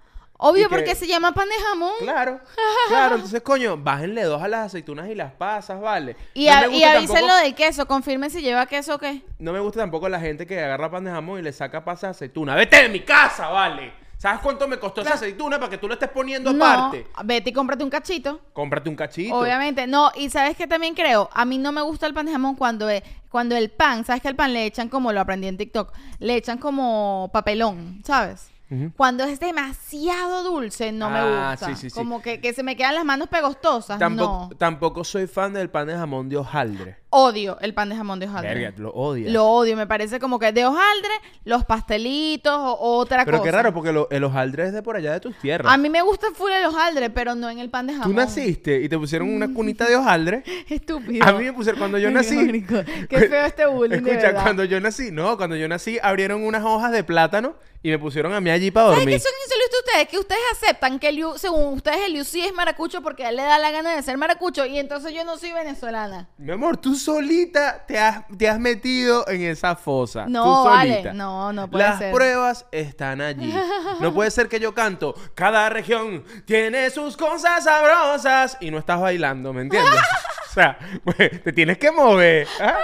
[0.44, 1.94] Obvio, que- porque se llama pan de jamón.
[2.00, 2.39] Claro,
[2.89, 3.16] claro.
[3.16, 6.16] Entonces, coño, bájenle dos a las aceitunas y las pasas, ¿vale?
[6.36, 7.86] Y, no, a- y avísenlo tampoco, del queso.
[7.88, 9.22] Confirmen si lleva queso o qué.
[9.39, 12.02] no me gusta tampoco la gente que agarra pan de jamón y le saca pasas
[12.02, 12.56] de aceituna.
[12.56, 13.94] ¡Vete de mi casa, vale!
[14.22, 17.07] ¿Sabes cuánto me costó esa aceituna para que tú lo estés poniendo No, aparte?
[17.24, 18.39] vete y cómprate un cachito.
[18.53, 19.36] Cómprate un cachito.
[19.36, 19.88] Obviamente.
[19.88, 21.28] No, y ¿sabes qué también creo?
[21.34, 24.22] A mí no me gusta el pan de jamón cuando, e- cuando el pan, ¿sabes
[24.22, 28.51] que el pan le echan como, lo aprendí en TikTok, le echan como papelón, ¿sabes?
[28.95, 31.65] Cuando es demasiado dulce, no me Ah, gusta.
[31.69, 31.95] sí, sí, sí.
[31.95, 33.97] Como que, que se me quedan las manos pegostosas.
[33.99, 34.55] Tampoco, No.
[34.57, 37.01] tampoco soy fan del pan de jamón de hojaldre.
[37.14, 38.53] Odio el pan de jamón de hojaldre.
[38.53, 39.32] Verga, lo odias.
[39.34, 41.12] Lo odio, me parece como que de hojaldre,
[41.43, 43.49] los pastelitos o otra Pero cosa.
[43.49, 45.72] qué raro, porque lo- el hojaldre es de por allá de tus tierras.
[45.72, 48.09] A mí me gusta full el hojaldre, pero no en el pan de jamón.
[48.09, 50.43] Tú naciste y te pusieron una cunita de hojaldre.
[50.70, 51.26] Estúpido.
[51.28, 52.64] A mí me pusieron cuando yo nací.
[53.09, 54.43] Qué feo este bullying, de Escucha, verdad.
[54.43, 58.32] cuando yo nací, no, cuando yo nací abrieron unas hojas de plátano y me pusieron
[58.34, 59.16] a mí allí para ¿Sabes dormir.
[59.16, 60.07] qué son insólitos ustedes?
[60.07, 63.38] Que ustedes aceptan que Liu, según ustedes, el Liu sí es maracucho porque a él
[63.38, 66.30] le da la gana de ser maracucho y entonces yo no soy venezolana.
[66.38, 70.26] Mi amor, tú solita te has, te has metido en esa fosa.
[70.28, 70.91] No, tú vale.
[70.91, 71.14] solita.
[71.14, 72.14] No, no puede Las ser.
[72.14, 73.54] pruebas están allí.
[73.99, 75.16] No puede ser que yo canto.
[75.36, 78.58] Cada región tiene sus cosas sabrosas.
[78.62, 79.93] Y no estás bailando, ¿me entiendes?
[80.49, 82.47] o sea, pues, te tienes que mover.
[82.60, 82.78] ¿ah?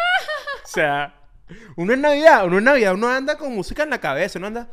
[0.64, 1.16] O sea,
[1.76, 4.68] uno en Navidad, uno en Navidad, uno anda con música en la cabeza, uno anda.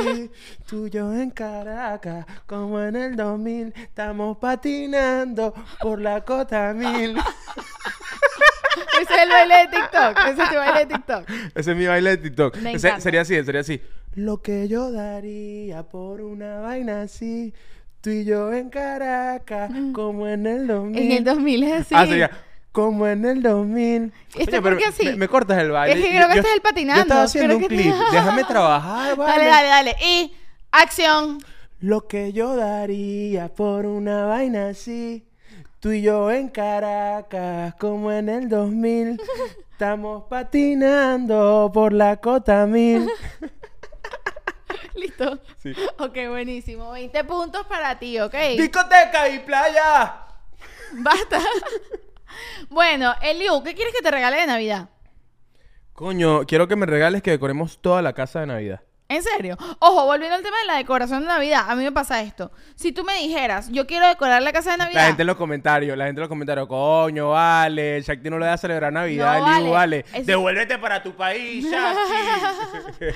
[0.02, 0.30] así,
[0.66, 7.16] tú y yo en Caracas, como en el 2000, estamos patinando por la cota mil.
[9.00, 10.18] Ese es el baile de TikTok.
[10.28, 11.30] Ese es tu baile de TikTok.
[11.54, 12.56] Ese es mi baile de TikTok.
[12.56, 13.00] Me Ese- encanta.
[13.02, 13.80] sería así, sería así.
[14.16, 17.54] Lo que yo daría por una vaina así,
[18.00, 21.00] tú y yo en Caracas, como en el 2000.
[21.00, 21.94] En el 2000 es así.
[21.96, 22.30] Ah, sería
[22.78, 24.12] como en el 2000.
[24.36, 25.04] ¿Este Oye, por pero qué así?
[25.06, 25.98] Me, me cortas el baile.
[25.98, 26.96] Es que creo que yo- este es el patinando.
[27.00, 27.94] Yo estaba haciendo Creo un clip.
[28.12, 29.32] Déjame trabajar, vale.
[29.32, 29.96] Dale, dale, dale.
[30.00, 30.32] Y
[30.70, 31.38] acción.
[31.80, 35.24] Lo que yo daría por una vaina así.
[35.80, 39.20] Tú y yo en Caracas, como en el 2000.
[39.72, 43.08] Estamos patinando por la cota mil.
[44.94, 45.38] Listo.
[45.62, 45.72] Sí.
[45.98, 46.90] Ok, buenísimo.
[46.92, 48.34] 20 puntos para ti, ¿ok?
[48.56, 50.22] Discoteca y playa.
[50.94, 51.40] Basta.
[52.68, 54.88] Bueno, Eliu, ¿qué quieres que te regale de Navidad?
[55.92, 58.80] Coño, quiero que me regales que decoremos toda la casa de Navidad.
[59.10, 59.56] ¿En serio?
[59.78, 62.52] Ojo, volviendo al tema de la decoración de Navidad, a mí me pasa esto.
[62.74, 65.00] Si tú me dijeras, yo quiero decorar la casa de Navidad.
[65.00, 68.44] La gente en los comentarios, la gente en los comentarios, coño, vale, Shakti no le
[68.44, 69.70] da a celebrar Navidad, No, vale.
[69.70, 70.04] vale.
[70.12, 73.06] Es- Devuélvete para tu país, Shakti.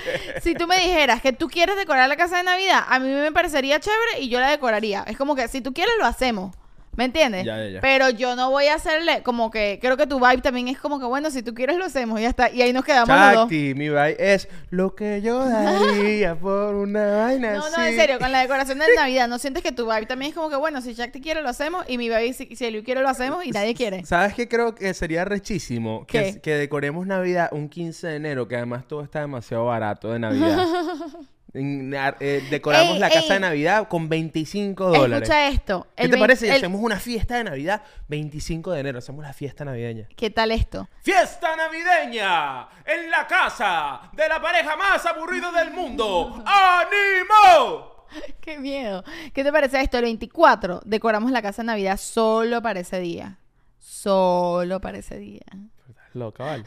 [0.40, 3.30] Si tú me dijeras que tú quieres decorar la casa de Navidad, a mí me
[3.30, 5.04] parecería chévere y yo la decoraría.
[5.06, 6.56] Es como que si tú quieres lo hacemos.
[6.94, 7.44] ¿Me entiendes?
[7.46, 7.80] Ya, ya, ya.
[7.80, 10.98] Pero yo no voy a hacerle como que creo que tu vibe también es como
[11.00, 12.50] que bueno, si tú quieres lo hacemos y ya está.
[12.50, 13.50] Y ahí nos quedamos los dos.
[13.50, 17.74] Mi vibe es lo que yo daría por una vaina No, así.
[17.76, 20.34] no, en serio, con la decoración de Navidad, ¿no sientes que tu vibe también es
[20.34, 23.00] como que, bueno, si Shakti quiere lo hacemos y mi vibe, si, si Eliu quiere
[23.00, 24.04] lo hacemos y nadie quiere?
[24.04, 26.06] ¿Sabes qué creo que sería rechísimo?
[26.06, 30.18] Que, que decoremos Navidad un 15 de enero, que además todo está demasiado barato de
[30.18, 30.58] Navidad.
[31.54, 33.28] En- eh, decoramos Ey, la casa ey.
[33.34, 35.28] de Navidad con 25 dólares.
[35.28, 35.86] Escucha esto.
[35.94, 36.46] ¿Qué te parece?
[36.46, 38.98] si el- hacemos una fiesta de Navidad 25 de enero.
[39.00, 40.08] Hacemos la fiesta navideña.
[40.16, 40.88] ¿Qué tal esto?
[41.02, 42.68] ¡Fiesta navideña!
[42.86, 46.42] En la casa de la pareja más aburrida del mundo.
[46.46, 48.06] ¡Ánimo!
[48.40, 49.04] Qué miedo.
[49.34, 49.98] ¿Qué te parece esto?
[49.98, 53.38] El 24 decoramos la casa de Navidad solo para ese día.
[53.78, 55.42] Solo para ese día.
[55.88, 56.64] Estás loca, ¿vale?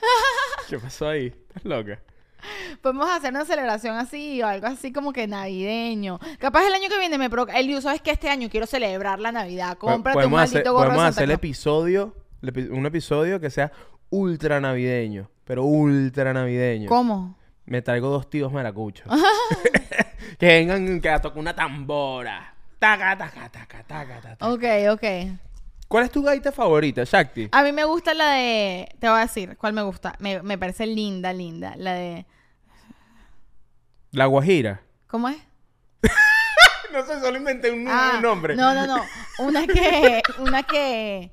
[0.69, 1.27] ¿Qué pasó ahí?
[1.47, 1.99] ¿Estás loca?
[2.81, 6.19] Podemos hacer una celebración así o algo así como que navideño.
[6.39, 7.57] Capaz el año que viene me provoca.
[7.59, 9.77] El sabes que este año quiero celebrar la Navidad.
[9.77, 12.15] Cómprate un maldito hacer, gorro de podemos hacer el episodio,
[12.71, 13.71] un episodio que sea
[14.09, 16.89] ultra navideño, pero ultra navideño.
[16.89, 17.37] ¿Cómo?
[17.65, 19.07] Me traigo dos tíos maracuchos.
[20.39, 22.53] que vengan que a tocar una tambora.
[22.79, 24.49] Taca, taca, taca, taca, taca.
[24.49, 25.03] Ok, ok.
[25.87, 27.49] ¿Cuál es tu gaita favorita, Shakti?
[27.51, 28.89] A mí me gusta la de.
[28.99, 30.15] Te voy a decir cuál me gusta.
[30.19, 31.73] Me, me parece linda, linda.
[31.77, 32.25] La de.
[34.15, 34.81] La Guajira.
[35.07, 35.37] ¿Cómo es?
[36.93, 38.55] No sé, solo inventé un, Ah, un nombre.
[38.55, 39.03] No, no, no.
[39.39, 40.21] Una que.
[40.39, 41.29] Una que.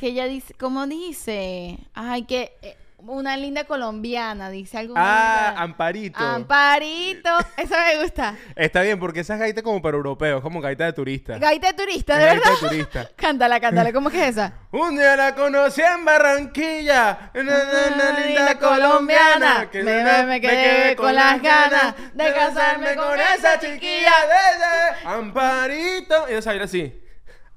[0.00, 0.54] Que ella dice.
[0.54, 1.78] ¿Cómo dice?
[1.92, 2.56] Ay, que.
[2.62, 2.76] eh,
[3.06, 4.50] una linda colombiana.
[4.50, 4.94] Dice algo.
[4.96, 5.62] Ah, linda.
[5.62, 6.18] Amparito.
[6.18, 7.30] Amparito.
[7.56, 8.36] Esa me gusta.
[8.56, 11.38] Está bien, porque esa es gaita como para europeos, como gaita de turista.
[11.38, 12.60] Gaita de turista, Es ¿de gaita verdad?
[12.60, 13.08] de turista.
[13.16, 13.92] cántala, cántala.
[13.92, 14.52] ¿Cómo que es esa?
[14.70, 19.68] Un día la conocí en Barranquilla, una, una- una linda colombiana.
[19.70, 24.10] Que Me- me, me- me quedé con las ganas de casarme con esa chiquilla.
[24.28, 26.26] de- Amparito.
[26.30, 26.98] Y esa era así.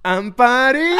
[0.05, 0.97] Amparito,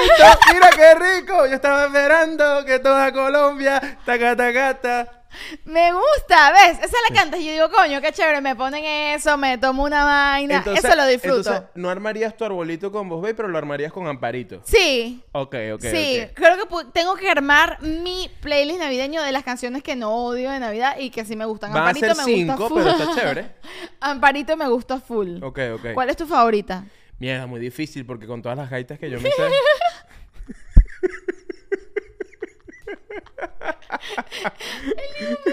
[0.51, 1.45] mira qué rico.
[1.45, 5.22] Yo estaba esperando que toda Colombia taca taca ta.
[5.66, 6.80] Me gusta, ¿ves?
[6.80, 10.58] Esa la cantas yo digo, coño, qué chévere, me ponen eso, me tomo una vaina,
[10.58, 11.38] Entonces- eso lo disfruto.
[11.49, 14.62] Entonces, no armarías tu arbolito con vos, pero lo armarías con Amparito.
[14.64, 15.82] sí, Ok, ok.
[15.82, 20.49] sí, creo que tengo que armar mi playlist navideño de las canciones que no odio
[20.49, 21.74] de Navidad y que sí me gustan.
[21.74, 22.82] Van a Amparito ser me cinco, gusta full.
[22.84, 23.56] pero está chévere.
[23.99, 25.43] Amparito me gusta full.
[25.43, 25.86] Ok, ok.
[25.93, 26.86] ¿Cuál es tu favorita?
[27.20, 29.43] Mierda, muy difícil porque con todas las gaitas que yo me sé.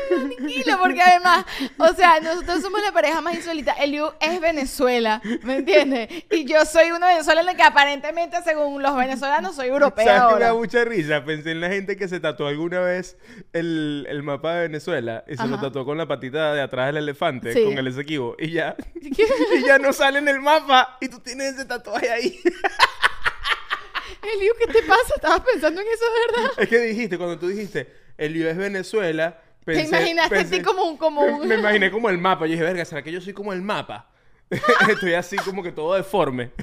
[0.09, 1.45] Tranquilo, porque además,
[1.79, 3.73] o sea, nosotros somos la pareja más insólita.
[3.73, 6.09] Eliu es Venezuela, ¿me entiendes?
[6.31, 10.45] Y yo soy una venezolana que aparentemente, según los venezolanos, soy europea ¿Sabes que me
[10.47, 11.25] da mucha risa?
[11.25, 13.17] Pensé en la gente que se tatuó alguna vez
[13.53, 15.65] el, el mapa de Venezuela y se lo Ajá.
[15.67, 17.65] tatuó con la patita de atrás del elefante, Sí.
[17.65, 18.37] con el Esequibo.
[18.39, 22.41] Y ya, y ya no sale en el mapa y tú tienes ese tatuaje ahí.
[24.23, 25.15] Eliu, ¿qué te pasa?
[25.17, 26.53] ¿Estabas pensando en eso de verdad?
[26.59, 29.83] es que dijiste, cuando tú dijiste, el lío es Venezuela, pensé...
[29.83, 32.47] Te imaginaste como un- como un- Me imaginé como el mapa.
[32.47, 34.09] Yo dije, verga, ¿será que yo soy como el mapa?
[34.89, 36.51] Estoy así como que todo deforme.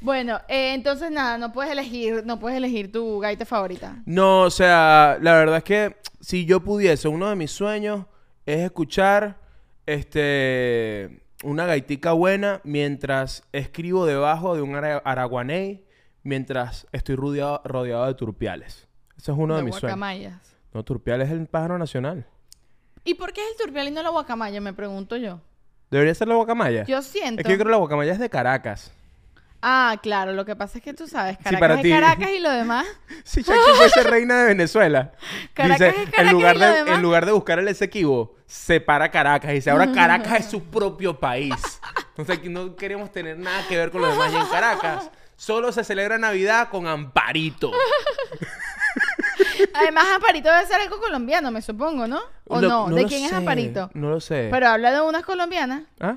[0.00, 3.96] Bueno, eh, entonces nada, no puedes elegir, no puedes elegir tu gaita favorita.
[4.06, 8.06] No, o sea, la verdad es que si yo pudiese, uno de mis sueños
[8.46, 9.38] es escuchar
[9.86, 15.84] este una gaitica buena mientras escribo debajo de un ara- araguaney
[16.24, 18.87] mientras estoy rodeado, rodeado de turpiales.
[19.18, 20.32] Ese es uno de, mis sueños.
[20.72, 22.24] No, turpial es el pájaro nacional.
[23.04, 24.60] ¿Y por qué es el turpial y no la guacamaya?
[24.60, 25.40] Me pregunto yo.
[25.90, 26.84] ¿Debería ser la guacamaya?
[26.84, 27.40] Yo siento.
[27.40, 28.92] Es que yo creo que la guacamaya es de Caracas.
[29.60, 31.90] Ah, claro, lo que pasa es que tú sabes, Caracas para es ti.
[31.90, 32.86] Caracas y lo demás.
[33.24, 35.12] Si Shakti fuese reina de Venezuela.
[35.54, 36.94] Caracas dice, es Caracas en, y lugar lo de, demás.
[36.94, 39.50] en lugar de buscar el Esequibo, separa Caracas.
[39.50, 41.54] Y dice, ahora Caracas es su propio país.
[42.10, 44.32] Entonces aquí no queremos tener nada que ver con los demás.
[44.32, 47.72] Y en Caracas solo se celebra Navidad con Amparito.
[49.80, 52.20] Además, Amparito debe ser algo colombiano, me supongo, ¿no?
[52.46, 52.88] ¿O Lo- no?
[52.94, 53.90] ¿De lo quién es sé, Amparito?
[53.94, 54.48] No lo sé.
[54.50, 55.82] Pero habla de unas colombianas.
[56.00, 56.16] ¿Ah?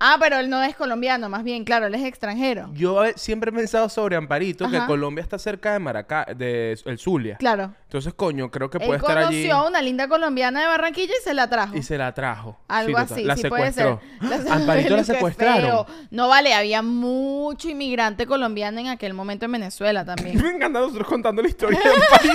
[0.00, 2.68] Ah, pero él no es colombiano, más bien, claro, él es extranjero.
[2.74, 4.78] Yo eh, siempre he pensado sobre Amparito que.
[4.86, 7.36] Colombia está cerca de Maracá, de el Zulia.
[7.38, 7.72] Claro.
[7.84, 11.14] Entonces, coño, creo que Él puede estar allí conoció a una linda colombiana de Barranquilla
[11.18, 11.74] y se la trajo.
[11.74, 12.60] y se la trajo.
[12.68, 13.12] Algo total.
[13.12, 13.98] así, La sí puede ser.
[14.20, 14.52] secuestró.
[14.52, 15.62] Amparito la Qué secuestraron.
[15.62, 15.86] feo.
[16.10, 20.36] No vale, había mucho inmigrante colombiano en aquel momento en Venezuela también.
[20.42, 22.34] Me encanta nosotros contando la historia de Amparito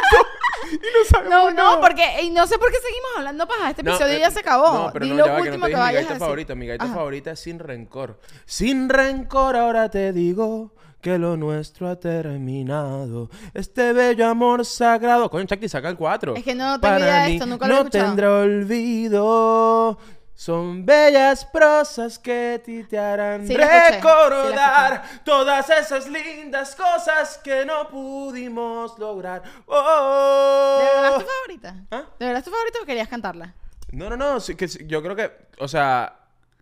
[0.71, 1.81] y no sabemos No, no, nada.
[1.81, 3.69] porque y no sé por qué seguimos hablando paja.
[3.69, 4.73] Este No, episodio eh, ya se acabó.
[4.73, 6.09] No, pero Di no, lo ya va, que no último te que, mi vayas gaita
[6.09, 6.19] a decir.
[6.19, 6.55] favorita.
[6.55, 6.93] Mi gaita Ajá.
[6.95, 8.19] favorita es Sin Rencor.
[8.45, 13.29] Sin rencor ahora te digo que lo nuestro ha terminado.
[13.53, 15.29] Este bello amor sagrado.
[15.29, 16.35] Coño, Chucky, saca el 4.
[16.37, 18.05] Es que no tengo idea de esto, nunca lo he no escuchado.
[18.05, 19.97] tendrá olvido.
[20.35, 27.87] Son bellas prosas que ti te harán Sí, recordar todas esas lindas cosas que no
[27.87, 29.43] pudimos lograr.
[29.67, 30.79] Oh.
[30.79, 31.75] ¿De verdad es tu favorita?
[31.91, 32.03] ¿Ah?
[32.19, 33.53] ¿De verdad es tu favorita o querías cantarla?
[33.91, 36.15] No, no, no, sí, que yo creo que, o sea,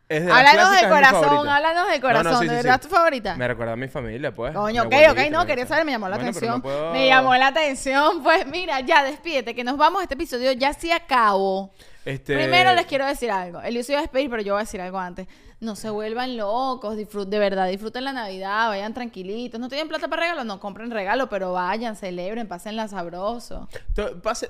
[0.09, 2.39] es de Háblanos del corazón, háblanos del No, no, corazón.
[2.41, 2.79] sí, ¿De sí, verdad sí.
[2.83, 3.35] es tu favorita?
[3.37, 4.53] Me recuerda a mi familia, pues.
[4.53, 6.55] Coño, ok, ok, no, quería saber, me llamó la Bueno, atención.
[6.57, 10.51] no puedo- Me llamó la atención, pues mira, ya despídete, que nos vamos, este episodio
[10.51, 11.71] ya se acabó.
[12.05, 12.35] Este...
[12.35, 13.61] Primero les quiero decir algo.
[13.61, 15.27] Elio se iba a despedir, pero yo voy a decir algo antes.
[15.59, 19.59] No se vuelvan locos, disfruten, de verdad, disfruten la Navidad, vayan tranquilitos.
[19.59, 23.69] No tienen plata para regalo, no compren regalo, pero vayan, celebren, pásenla sabroso.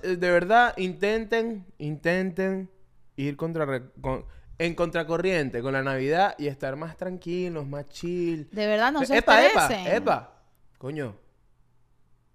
[0.02, 2.70] De verdad, intenten, intenten
[3.18, 4.26] ir contra, con-
[4.58, 8.47] en contracorriente con la Navidad y estar más tranquilos, más chill.
[8.52, 10.34] De verdad, no se epa, epa, epa.
[10.78, 11.18] Coño,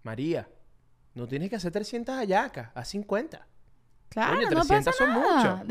[0.02, 0.48] María,
[1.14, 3.46] no tienes que hacer 300 hallacas, a 50.
[4.08, 5.62] Claro, Coño, no pasa 300 son nada.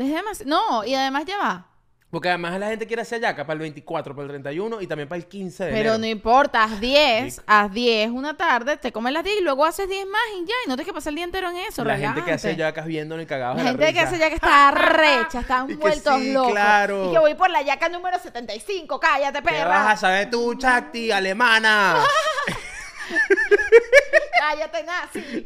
[0.44, 1.66] No, y además ya va.
[2.08, 5.08] Porque además la gente quiere hacer yaca para el 24, para el 31 y también
[5.08, 5.98] para el 15 de Pero enero.
[5.98, 7.42] no importa, haz 10, Rico.
[7.48, 10.54] haz 10 una tarde, te comes las 10 y luego haces 10 más y ya,
[10.64, 12.86] y no tienes que pasar el día entero en eso, La gente que hace yacas
[12.86, 14.04] viéndonos y cagados La gente que risa.
[14.04, 16.52] hace yaca está recha, están que vueltos sí, locos.
[16.52, 17.08] claro.
[17.08, 19.96] Y que voy por la yaca número 75, cállate, ¿Qué vas a perra.
[19.96, 21.96] saber tú, Chakti, alemana?
[24.38, 25.44] Cállate, nazi.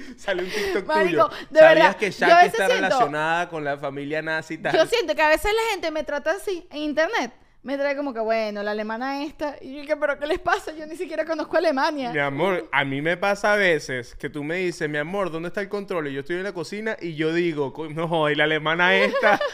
[0.16, 1.46] Sale un TikTok Marico, tuyo.
[1.50, 4.74] de ¿Sabías verdad, que veces está siento- relacionada con la familia nazi tal?
[4.76, 7.32] Yo siento que a veces la gente me trata así en internet.
[7.62, 9.56] Me trae como que, bueno, la alemana esta.
[9.60, 10.72] Y yo pero ¿qué les pasa?
[10.76, 12.12] Yo ni siquiera conozco Alemania.
[12.12, 15.48] Mi amor, a mí me pasa a veces que tú me dices, mi amor, ¿dónde
[15.48, 16.06] está el control?
[16.06, 19.40] Y yo estoy en la cocina y yo digo, "Co- no, y la alemana esta.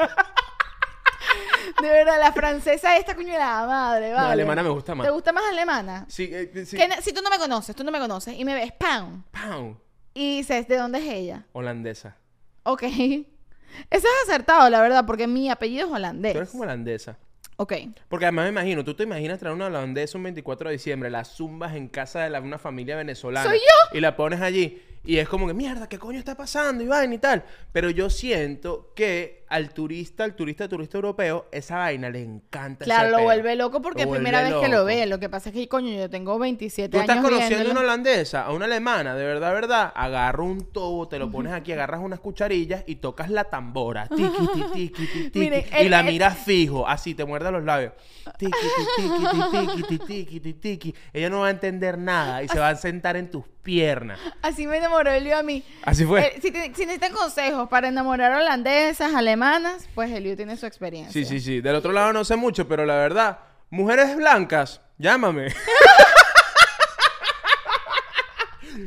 [1.80, 4.32] De verdad, la francesa esta, la madre, vale.
[4.32, 5.06] alemana me gusta más.
[5.06, 6.04] ¿Te gusta más alemana?
[6.08, 6.76] sí, eh, sí.
[6.76, 9.24] Que na- si tú no me conoces, tú no me conoces y me ves, ¡pam!
[9.32, 9.76] Pow.
[10.14, 11.46] Y dices, ¿de dónde es ella?
[11.52, 12.16] Holandesa.
[12.64, 12.82] Ok.
[13.90, 16.32] Eso es acertado, la verdad, porque mi apellido es holandés.
[16.32, 17.16] Tú eres como holandesa.
[17.56, 17.72] Ok.
[18.08, 21.24] Porque además me imagino, tú te imaginas traer una holandesa un 24 de diciembre, la
[21.24, 23.48] zumbas en casa de la- una familia venezolana.
[23.48, 23.96] ¡Soy yo!
[23.96, 24.82] Y la pones allí.
[25.04, 26.84] Y es como que, mierda, ¿qué coño está pasando?
[26.84, 27.42] Y vaina y tal.
[27.72, 32.84] Pero yo siento que al turista, al turista, turista europeo, esa vaina le encanta.
[32.84, 34.86] Claro, ese lo vuelve loco porque Lo es primera vez vuelve que lo loco.
[34.86, 35.06] ve.
[35.06, 37.80] Lo que pasa es que, coño, yo tengo 27 Tú estás años conociendo viéndolo.
[37.80, 41.72] una holandesa, a una alemana, de verdad, verdad, agarra un tobo, te lo pones aquí,
[41.72, 44.06] agarras unas cucharillas y tocas la tambora.
[44.08, 47.50] Tiki, tiki, tiki, tiki, tiki, Miren, y el- la el- miras fijo, así, te muerde
[47.50, 47.92] los labios.
[48.38, 50.94] Tiki, tiki, tiki, tiki, tiki, tiki, tiki, tiki.
[51.12, 54.18] Ella no va a entender nada y se va a sentar en tus piernas.
[54.42, 55.64] Así me enamoró Elio a mí.
[55.84, 56.20] Así fue.
[56.26, 61.12] Eh, si, te- si necesitan consejos para enamorar holandesas, alemanas, pues Elio tiene su experiencia.
[61.12, 61.60] Sí, sí, sí.
[61.60, 63.38] Del otro lado no sé mucho, pero la verdad,
[63.70, 65.48] mujeres blancas, llámame.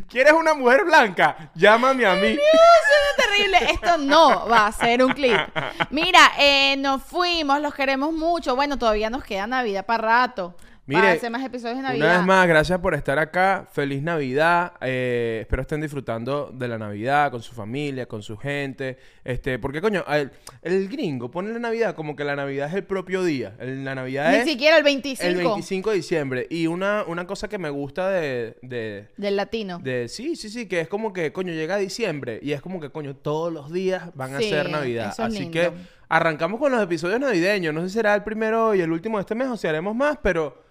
[0.09, 1.51] ¿Quieres una mujer blanca?
[1.53, 2.35] Llámame a mí.
[2.35, 3.71] Suena terrible.
[3.71, 5.37] Esto no va a ser un clip.
[5.91, 8.55] Mira, eh, nos fuimos, los queremos mucho.
[8.55, 10.55] Bueno, todavía nos queda Navidad para rato.
[10.87, 12.05] Mire, para hacer más episodios de Navidad.
[12.07, 13.67] Una vez más, gracias por estar acá.
[13.71, 14.73] Feliz Navidad.
[14.81, 18.97] Eh, espero estén disfrutando de la Navidad con su familia, con su gente.
[19.23, 20.29] Este, porque coño, el,
[20.61, 23.55] el gringo pone la Navidad como que la Navidad es el propio día.
[23.59, 26.47] El- la Navidad Ni es siquiera el 25, el 25 de diciembre.
[26.51, 29.79] Y una, una cosa que me gusta de, de, del latino.
[29.79, 32.91] de- sí, sí, sí, que es como que, coño, llega diciembre y es como que,
[32.91, 35.09] coño, todos los días van a ser Navidad.
[35.13, 35.51] eso es Así lindo.
[35.51, 35.71] que
[36.09, 37.73] arrancamos con los episodios navideños.
[37.73, 39.95] No sé si será el primero y el último de este mes o si haremos
[39.95, 40.63] más, pero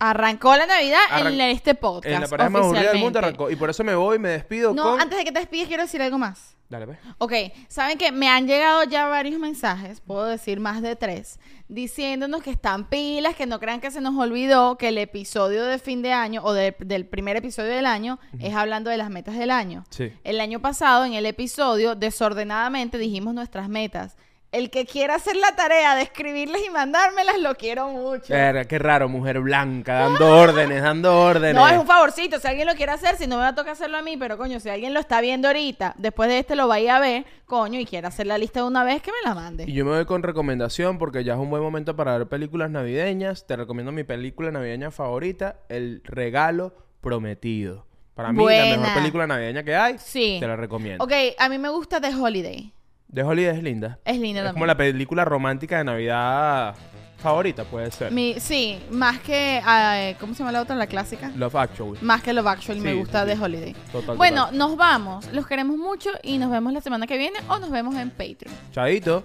[0.00, 2.14] Arrancó la Navidad Arran- en este podcast.
[2.14, 3.50] en la pareja más aburrida del mundo arrancó.
[3.50, 5.00] Y por eso me voy y me despido No, con...
[5.00, 6.54] antes de que te despides, quiero decir algo más.
[6.68, 6.98] Dale, pues.
[7.16, 7.32] Ok,
[7.68, 12.50] saben que me han llegado ya varios mensajes, puedo decir más de tres, diciéndonos que
[12.50, 16.12] están pilas, que no crean que se nos olvidó que el episodio de fin de
[16.12, 19.84] año o de- del primer episodio del año es hablando de las metas del año.
[19.88, 20.12] Sí.
[20.24, 24.16] El año pasado, en el episodio, desordenadamente dijimos nuestras metas.
[24.50, 28.32] El que quiera hacer la tarea de escribirles y mandármelas, lo quiero mucho.
[28.32, 31.54] Verga, qué raro, mujer blanca, dando órdenes, dando órdenes.
[31.54, 32.40] No, es un favorcito.
[32.40, 34.38] Si alguien lo quiere hacer, si no me va a tocar hacerlo a mí, pero
[34.38, 37.78] coño, si alguien lo está viendo ahorita, después de este lo vaya a ver, coño,
[37.78, 39.64] y quiere hacer la lista de una vez, que me la mande.
[39.66, 42.70] Y yo me voy con recomendación porque ya es un buen momento para ver películas
[42.70, 43.46] navideñas.
[43.46, 46.72] Te recomiendo mi película navideña favorita, El Regalo
[47.02, 47.86] Prometido.
[48.14, 49.98] Para mí, la mejor película navideña que hay.
[49.98, 50.38] Sí.
[50.40, 51.04] Te la recomiendo.
[51.04, 52.72] Ok, a mí me gusta The Holiday.
[53.12, 53.98] The Holiday es linda.
[54.04, 54.52] Es linda Es también.
[54.54, 56.74] como la película romántica de Navidad
[57.16, 58.12] favorita, puede ser.
[58.12, 59.60] Mi, sí, más que.
[59.64, 60.76] ah, ¿Cómo se llama la otra?
[60.76, 61.30] La clásica.
[61.34, 61.98] Love Actually.
[62.02, 63.42] Más que Love Actually, me Sí, gusta sí, The sí.
[63.42, 63.72] Holiday.
[63.90, 64.58] Total, bueno, total.
[64.58, 65.32] nos vamos.
[65.32, 68.54] Los queremos mucho y nos vemos la semana que viene o nos vemos en Patreon.
[68.72, 69.24] Chaito.